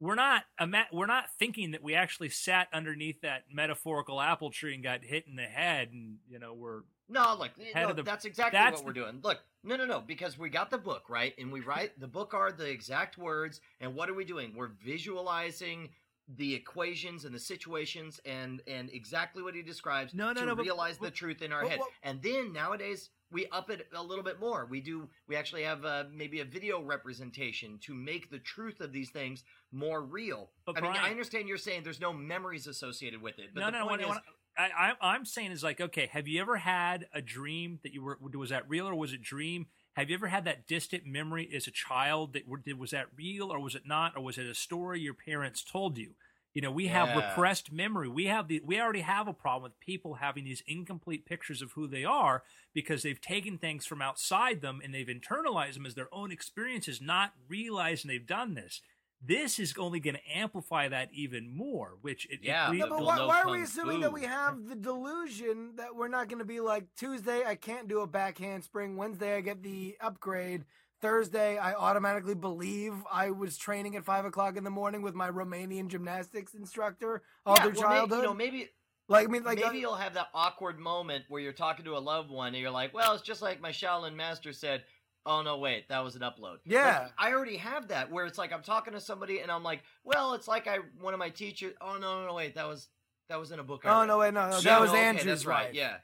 [0.00, 0.44] We're not
[0.92, 5.26] we're not thinking that we actually sat underneath that metaphorical apple tree and got hit
[5.26, 8.76] in the head, and you know we're No, look, eh, no, the- that's exactly that's
[8.78, 9.20] what we're doing.
[9.22, 12.32] Look, no, no, no, because we got the book right, and we write the book
[12.32, 14.52] are the exact words, and what are we doing?
[14.54, 15.88] We're visualizing
[16.36, 20.54] the equations and the situations and and exactly what he describes No, no, to no,
[20.54, 21.80] but- realize the but- truth in our but head.
[22.02, 24.66] And then nowadays we up it a little bit more.
[24.70, 28.92] We do we actually have uh, maybe a video representation to make the truth of
[28.92, 30.50] these things more real.
[30.66, 33.66] But I mean, I understand you're saying there's no memories associated with it, but no,
[33.66, 34.12] the no, point no.
[34.12, 34.18] is,
[34.56, 38.02] I, I, I'm saying is like, okay, have you ever had a dream that you
[38.02, 39.66] were was that real or was it dream?
[39.94, 43.06] Have you ever had that distant memory as a child that were, did was that
[43.16, 46.14] real or was it not or was it a story your parents told you?
[46.54, 48.08] You know, we have repressed memory.
[48.08, 51.72] We have the we already have a problem with people having these incomplete pictures of
[51.72, 52.42] who they are
[52.74, 57.00] because they've taken things from outside them and they've internalized them as their own experiences,
[57.00, 58.80] not realizing they've done this.
[59.20, 63.02] This is only going to amplify that even more, which it, it Yeah, No, but
[63.02, 66.38] why, why are we kung assuming that we have the delusion that we're not going
[66.38, 67.44] to be like Tuesday?
[67.44, 68.96] I can't do a backhand spring.
[68.96, 70.64] Wednesday, I get the upgrade.
[71.00, 75.30] Thursday, I automatically believe I was training at five o'clock in the morning with my
[75.30, 78.18] Romanian gymnastics instructor all yeah, through well, may- childhood.
[78.18, 78.68] you know, maybe
[79.08, 81.96] like I mean, like uh, maybe you'll have that awkward moment where you're talking to
[81.96, 84.82] a loved one and you're like, well, it's just like my Shaolin master said.
[85.26, 86.56] Oh no, wait, that was an upload.
[86.64, 87.00] Yeah.
[87.02, 89.82] Like, I already have that where it's like I'm talking to somebody and I'm like,
[90.02, 91.74] well, it's like I one of my teachers.
[91.82, 92.88] Oh no, no, no, wait, that was
[93.28, 93.82] that was in a book.
[93.84, 94.06] I oh read.
[94.06, 95.74] no, wait, no, no, Yeah, that was okay, Andrew's that's right.
[95.74, 95.96] Yeah,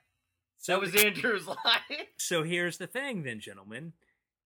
[0.59, 1.57] So that was Andrew's life.
[2.19, 3.95] So here's the thing, then, gentlemen,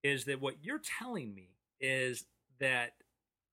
[0.03, 2.25] is that what you're telling me is
[2.61, 2.93] that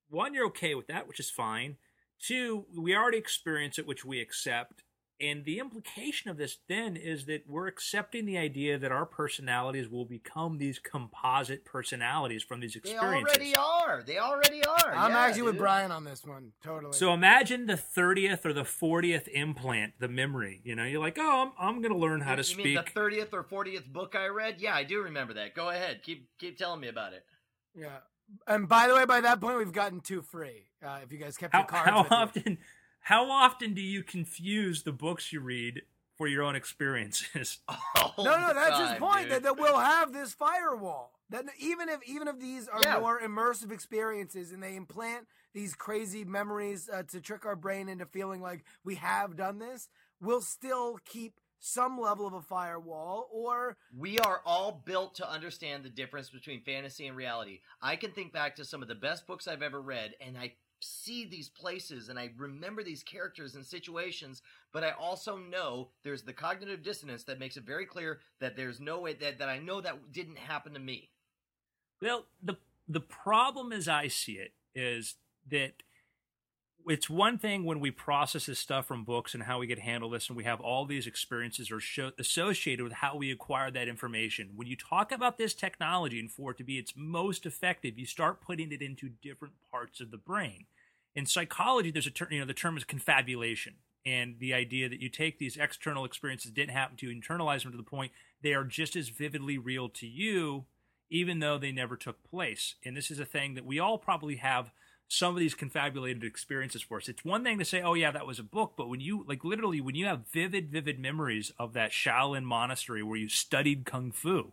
[0.09, 1.77] one, you're okay with that, which is fine.
[2.19, 4.83] Two, we already experience it, which we accept.
[5.21, 9.87] And the implication of this then is that we're accepting the idea that our personalities
[9.87, 13.37] will become these composite personalities from these experiences.
[13.37, 14.03] They already are.
[14.05, 14.93] They already are.
[14.93, 15.57] I'm Yeah, actually with.
[15.57, 16.91] Brian on this one, totally.
[16.91, 20.59] So imagine the 30th or the 40th implant, the memory.
[20.65, 22.65] You know, you're like, oh, I'm, I'm going to learn how You- to you mean
[22.77, 22.85] speak.
[22.85, 24.55] the thirtieth or fortieth book I read?
[24.59, 25.55] Yeah, I do remember that.
[25.55, 27.23] Go ahead, keep keep telling me about it.
[27.73, 27.99] yeah,
[28.47, 30.63] And by the way, by that point, we've gotten two free.
[30.85, 32.17] Uh, if you guys kept your How, cards, how with you.
[32.41, 32.57] often?
[33.05, 35.83] How often do you confuse the books you read
[36.17, 37.59] for your own experiences?
[38.17, 39.21] No, no, that's time, his point.
[39.23, 39.31] dude.
[39.31, 41.11] That, that we'll have this firewall.
[41.29, 42.99] That even if even if these are Yeah.
[42.99, 48.05] more immersive experiences and they implant these crazy memories uh, to trick our brain into
[48.07, 49.87] feeling like we have done this,
[50.19, 53.27] we'll still keep some level of a firewall.
[53.31, 57.61] Or We are all built to understand the difference between fantasy and reality.
[57.81, 60.53] I can think back to some of the best books I've ever read, and I
[60.85, 66.23] see these places and I remember these characters and situations, but I also know there's
[66.23, 69.59] the cognitive dissonance that makes it very clear that there's no way that, that I
[69.59, 71.09] know that didn't happen to me.
[72.01, 72.57] Well, the
[72.87, 75.15] the problem as I see it is
[75.49, 75.81] that
[76.87, 80.09] it's one thing when we process this stuff from books and how we get handle
[80.09, 83.87] this, and we have all these experiences are show, associated with how we acquire that
[83.87, 84.51] information.
[84.55, 88.05] When you talk about this technology and for it to be its most effective, you
[88.05, 90.65] start putting it into different parts of the brain.
[91.15, 95.01] In psychology, there's a term, you know, the term is confabulation, and the idea that
[95.01, 98.11] you take these external experiences didn't happen to you, internalize them to the point
[98.41, 100.65] they are just as vividly real to you
[101.09, 102.75] even though they never took place.
[102.83, 104.71] And this is a thing that we all probably have
[105.07, 107.07] some of these confabulated experiences for us.
[107.07, 109.43] It's one thing to say, oh, yeah, that was a book, but when you, like,
[109.43, 114.11] literally, when you have vivid, vivid memories of that Shaolin monastery where you studied Kung
[114.11, 114.51] Fu,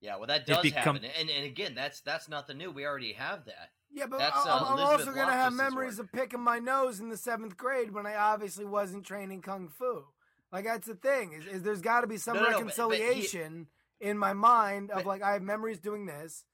[0.00, 2.70] Yeah, well, that does become- happen, and and again, that's that's nothing new.
[2.70, 3.72] We already have that.
[3.92, 6.06] Yeah, but That's, I- uh, I'm, I'm also going to have memories work.
[6.06, 10.04] of picking my nose in the seventh grade when I obviously wasn't training kung fu.
[10.52, 12.76] Like that's the thing is, is there's got to be some No, no, no, but-
[12.76, 13.66] but he- reconciliation
[14.00, 16.44] in my mind of But- like I have memories doing this,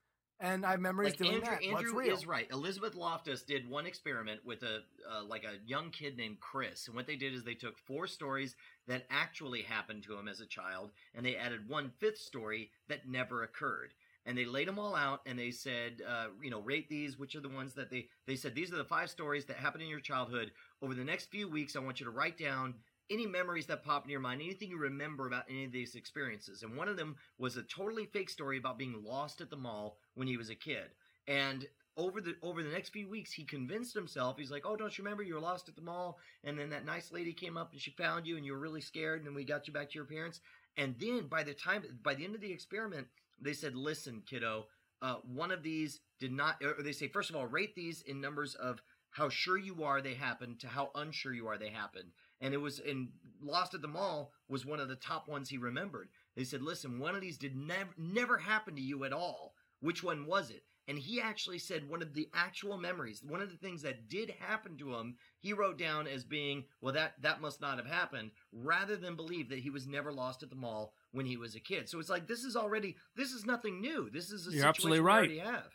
[0.41, 1.73] and I have memories Like doing Andrew, that.
[1.73, 2.17] What's Andrew real?
[2.17, 2.49] is right.
[2.51, 6.97] Elizabeth Loftus did one experiment with a uh, like a young kid named Chris, and
[6.97, 8.57] what they did is they took four stories
[8.89, 13.07] that actually happened to him as a child, and they added one fifth story that
[13.07, 13.95] never occurred.
[14.27, 17.19] And they laid them all out, and they said, uh, you know, rate these.
[17.19, 19.83] Which are the ones that they they said these are the five stories that happened
[19.83, 20.53] in your childhood.
[20.81, 22.75] Over the next few weeks, I want you to write down
[23.11, 26.63] any memories that pop in your mind, anything you remember about any of these experiences.
[26.63, 29.99] And one of them was a totally fake story about being lost at the mall
[30.15, 30.89] when he was a kid.
[31.29, 31.67] And
[31.97, 34.37] over the over the next few weeks, he convinced himself.
[34.39, 36.19] He's like, "Oh, don't you remember you were lost at the mall?
[36.43, 38.81] And then that nice lady came up and she found you, and you were really
[38.81, 39.21] scared.
[39.21, 40.41] And then we got you back to your parents.
[40.77, 43.07] And then by the time by the end of the experiment,
[43.41, 44.67] they said, "Listen, kiddo,
[45.03, 48.21] uh, one of these did not." Or they say, first of all, rate these in
[48.21, 52.13] numbers of how sure you are they happened to how unsure you are they happened.
[52.41, 55.59] And it was in Lost at the Mall was one of the top ones he
[55.59, 56.09] remembered.
[56.35, 59.55] They said, "Listen, one of these did never never happen to you at all.
[59.81, 63.51] Which one was it?" And he actually said one of the actual memories, one of
[63.51, 67.41] the things that did happen to him, he wrote down as being, well, that that
[67.41, 70.93] must not have happened, rather than believe that he was never lost at the mall
[71.13, 71.89] when he was a kid.
[71.89, 74.11] So it's like this is already this is nothing new.
[74.11, 75.17] This is a You're absolutely we right.
[75.17, 75.73] already have.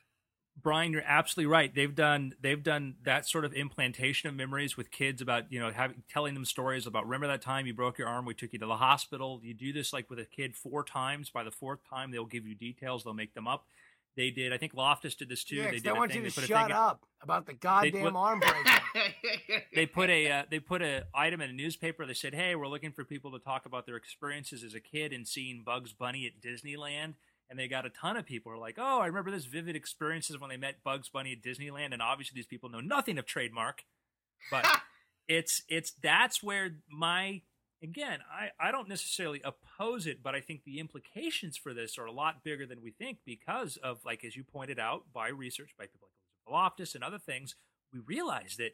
[0.62, 1.74] Brian, you're absolutely right.
[1.74, 5.72] They've done they've done that sort of implantation of memories with kids about you know
[5.72, 8.60] having telling them stories about remember that time you broke your arm, we took you
[8.60, 9.40] to the hospital.
[9.42, 11.30] You do this like with a kid four times.
[11.30, 13.04] By the fourth time, they'll give you details.
[13.04, 13.66] They'll make them up.
[14.20, 14.52] They did.
[14.52, 15.56] I think Loftus did this too.
[15.56, 15.84] Yeah, they 'cause did.
[15.86, 18.02] they a want thing, you they to put a shut thing- up about the goddamn
[18.04, 19.14] put- arm breaking.
[19.74, 22.06] They put a uh, they put a item in a newspaper.
[22.06, 25.14] They said, "Hey, we're looking for people to talk about their experiences as a kid
[25.14, 27.14] and seeing Bugs Bunny at Disneyland."
[27.50, 29.76] And they got a ton of people who are like, "Oh, I remember this vivid
[29.78, 33.26] experiences when they met Bugs Bunny at Disneyland." And obviously, these people know nothing of
[33.26, 33.86] trademark,
[34.52, 34.66] but
[35.30, 37.42] it's it's that's where my
[37.82, 42.06] again I, I don't necessarily oppose it but i think the implications for this are
[42.06, 45.72] a lot bigger than we think because of like as you pointed out by research
[45.78, 46.14] by people like
[46.48, 47.56] elizabeth loftus and other things
[47.94, 48.72] we realize that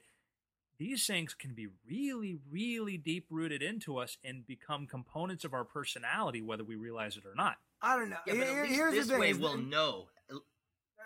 [0.77, 5.63] these things can be really really deep rooted into us and become components of our
[5.63, 8.17] personality whether we realize it or not I don't know.
[8.25, 9.19] Yeah, but at least Here's this the thing.
[9.19, 10.07] way is- we'll know.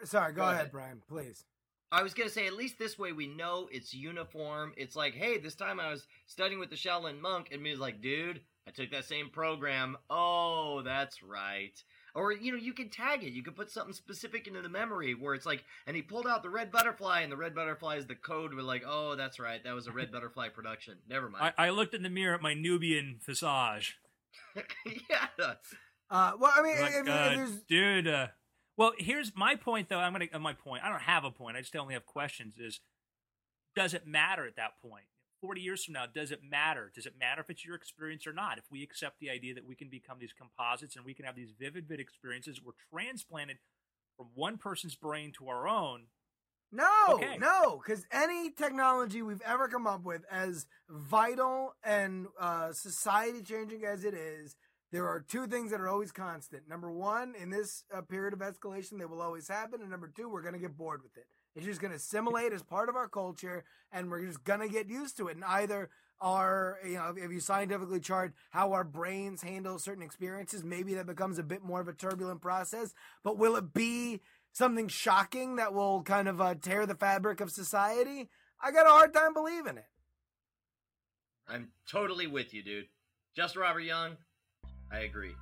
[0.06, 0.72] Sorry, go, Go ahead, ahead.
[0.72, 1.44] Brian, please.
[1.92, 4.74] I was gonna say at least this way we know it's uniform.
[4.78, 7.80] It's like, hey, this time I was studying with the Shaolin monk, and me was
[7.80, 9.98] like, dude, I took that same program.
[10.10, 11.74] Oh, that's right.
[12.14, 13.34] Or you know, you can tag it.
[13.34, 16.44] You can put something specific into the memory where it's like, and he pulled out
[16.44, 18.54] the red butterfly, and the red butterfly is the code.
[18.54, 20.98] We're like, oh, that's right, that was a red butterfly production.
[21.08, 21.54] Never mind.
[21.58, 23.98] I, I looked in the mirror at my nubian visage
[25.10, 25.28] yeah.
[26.10, 28.08] Uh, well, I mean, Like, if, if uh, there's dude.
[28.08, 28.28] Uh,
[28.80, 30.00] well, here's my point, though.
[30.00, 30.84] I'm gonna uh, my point.
[30.86, 31.58] I don't have a point.
[31.58, 32.56] I just only have questions.
[32.58, 32.80] Is
[33.76, 35.04] does it matter at that point?
[35.42, 36.90] Forty years from now, does it matter?
[36.96, 38.58] Does it matter if it's your experience or not?
[38.58, 41.36] If we accept the idea that we can become these composites and we can have
[41.36, 43.58] these vivid, vivid experiences, we're transplanted
[44.16, 46.06] from one person's brain to our own.
[46.72, 47.38] No, Okay.
[47.38, 53.84] no, because any technology we've ever come up with, as vital and uh, society changing
[53.86, 54.56] as it is,
[54.92, 56.68] there are two things that are always constant.
[56.68, 59.82] Number one, in this uh, period of escalation, they will always happen.
[59.82, 61.28] And number two, we're going to get bored with it.
[61.56, 64.68] It's just going to assimilate as part of our culture, and we're just going to
[64.68, 65.36] get used to it.
[65.36, 65.90] And either
[66.22, 71.06] our, you know, if you scientifically chart how our brains handle certain experiences, maybe that
[71.06, 72.94] becomes a bit more of a turbulent process.
[73.24, 74.22] But will it be
[74.52, 78.30] something shocking that will kind of uh, tear the fabric of society?
[78.62, 79.88] I got a hard time believing it.
[81.48, 82.88] I'm totally with you, dude.
[83.36, 84.18] Justin Robert Young,
[84.92, 85.36] I agree.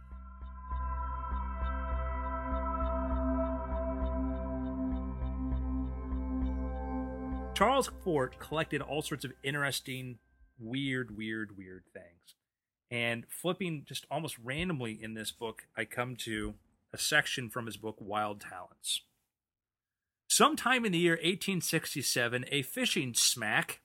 [7.57, 10.19] Charles Fort collected all sorts of interesting,
[10.59, 12.35] weird, weird, weird things.
[12.91, 16.53] And flipping just almost randomly in this book, I come to
[16.93, 19.01] a section from his book Wild Talents.
[20.29, 23.81] Sometime in the year 1867, a fishing smack,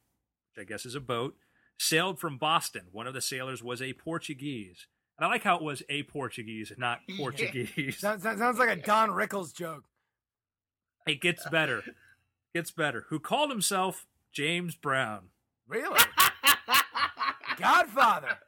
[0.54, 1.36] which I guess is a boat,
[1.78, 2.88] sailed from Boston.
[2.92, 4.86] One of the sailors was a Portuguese.
[5.18, 7.98] And I like how it was a Portuguese, not Portuguese.
[7.98, 9.84] Sounds, sounds like a Don Rickles joke.
[11.06, 11.82] It gets better.
[12.54, 13.06] Gets better.
[13.08, 15.28] Who called himself James Brown.
[15.66, 15.98] Really?
[17.58, 18.38] Godfather.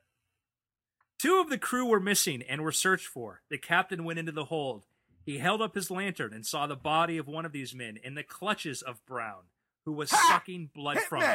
[1.18, 3.40] Two of the crew were missing and were searched for.
[3.48, 4.84] The captain went into the hold.
[5.24, 8.14] He held up his lantern and saw the body of one of these men in
[8.14, 9.44] the clutches of Brown,
[9.86, 10.34] who was Ha!
[10.34, 11.26] sucking blood Hit from me.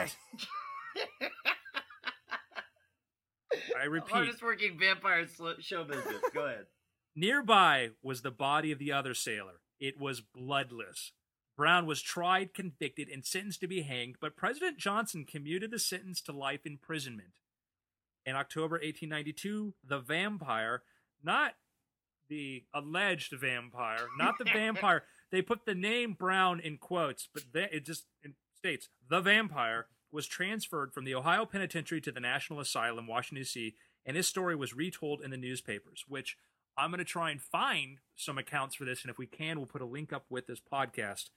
[1.22, 1.32] it.
[3.80, 6.22] I repeat, Hardest working vampire sl- show business.
[6.34, 6.66] Go ahead.
[7.16, 9.62] Nearby was the body of the other sailor.
[9.80, 11.12] It was bloodless.
[11.58, 16.22] Brown was tried, convicted, and sentenced to be hanged, but President Johnson commuted the sentence
[16.22, 17.40] to life imprisonment.
[18.26, 20.84] In October 1892, the vampire,
[21.22, 21.56] not
[22.30, 27.68] the alleged vampire, not the vampire, they put the name Brown in quotes, but they,
[27.72, 28.06] it just
[28.56, 33.76] states the vampire was transferred from the Ohio Penitentiary to the National Asylum, Washington, D.C.,
[34.06, 36.38] and his story was retold in the newspapers, which
[36.78, 39.68] I'm going to try and find some accounts for this, and if we can, we'll
[39.68, 41.30] put a link up with this podcast.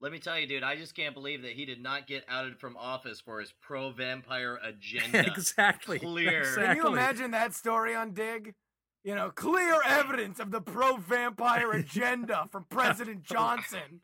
[0.00, 2.58] Let me tell you, dude, I just can't believe that he did not get outed
[2.58, 5.26] from office for his pro vampire agenda.
[5.26, 5.98] exactly.
[5.98, 6.40] Clear.
[6.40, 6.66] Exactly.
[6.66, 8.54] Can you imagine that story on Digg?
[9.02, 14.00] You know, clear evidence of the pro vampire agenda from President oh Johnson.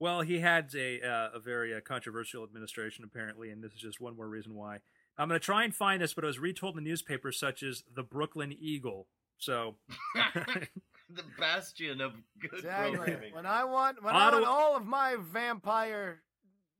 [0.00, 4.00] Well, he had a uh, a very uh, controversial administration apparently, and this is just
[4.00, 4.78] one more reason why.
[5.18, 7.62] I'm going to try and find this, but it was retold in the newspapers such
[7.62, 9.06] as the Brooklyn Eagle.
[9.36, 9.76] So
[10.14, 12.96] the bastion of good Exactly.
[12.96, 13.34] programming.
[13.34, 16.22] When I want when I want all of my vampire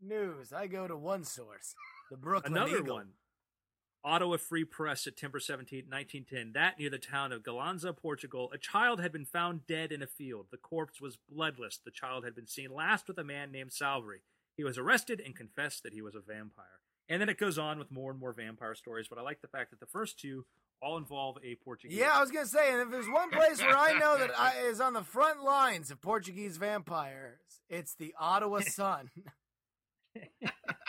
[0.00, 1.74] news, I go to one source,
[2.10, 2.94] the Brooklyn another Eagle.
[2.96, 3.08] one.
[4.02, 6.52] Ottawa Free Press, September 17, 1910.
[6.52, 10.06] That near the town of Galanza, Portugal, a child had been found dead in a
[10.06, 10.46] field.
[10.50, 11.78] The corpse was bloodless.
[11.84, 14.22] The child had been seen last with a man named Salvery.
[14.56, 16.80] He was arrested and confessed that he was a vampire.
[17.08, 19.48] And then it goes on with more and more vampire stories, but I like the
[19.48, 20.46] fact that the first two
[20.82, 21.98] all involve a Portuguese.
[21.98, 24.60] Yeah, I was gonna say, and if there's one place where I know that I,
[24.66, 29.10] is on the front lines of Portuguese vampires, it's the Ottawa Sun.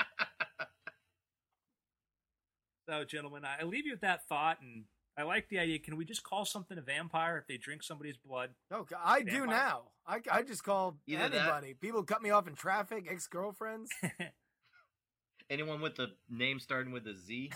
[2.92, 4.84] So, gentlemen, I leave you with that thought, and
[5.18, 5.80] I like the idea.
[5.80, 8.50] Can we just call something a vampire if they drink somebody's blood?
[8.70, 9.84] Okay, I do now.
[10.06, 11.74] I, I just call Either that- anybody.
[11.74, 13.92] People cut me off in traffic, ex girlfriends.
[15.50, 17.52] Anyone with the name starting with a Z?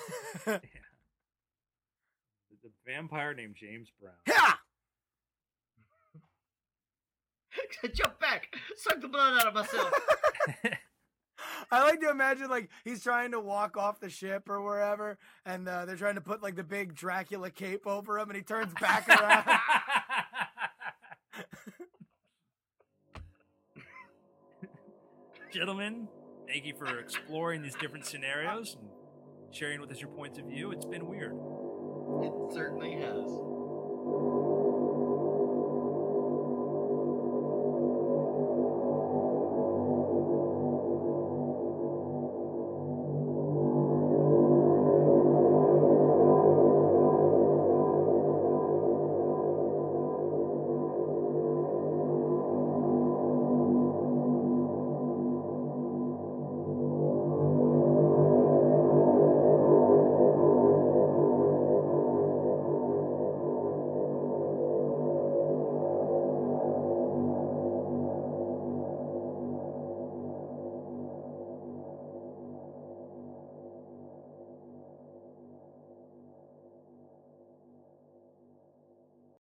[2.63, 4.15] The vampire named James Brown.
[4.27, 4.53] yeah.
[7.93, 8.47] Jump back!
[8.77, 9.91] Suck the blood out of myself!
[11.71, 15.67] I like to imagine like he's trying to walk off the ship or wherever, and
[15.67, 18.73] uh, they're trying to put like the big Dracula cape over him, and he turns
[18.79, 19.45] back around.
[25.51, 26.07] Gentlemen,
[26.47, 28.89] thank you for exploring these different scenarios and
[29.51, 30.71] sharing with us your points of view.
[30.71, 31.33] It's been weird.
[32.21, 33.31] It certainly has.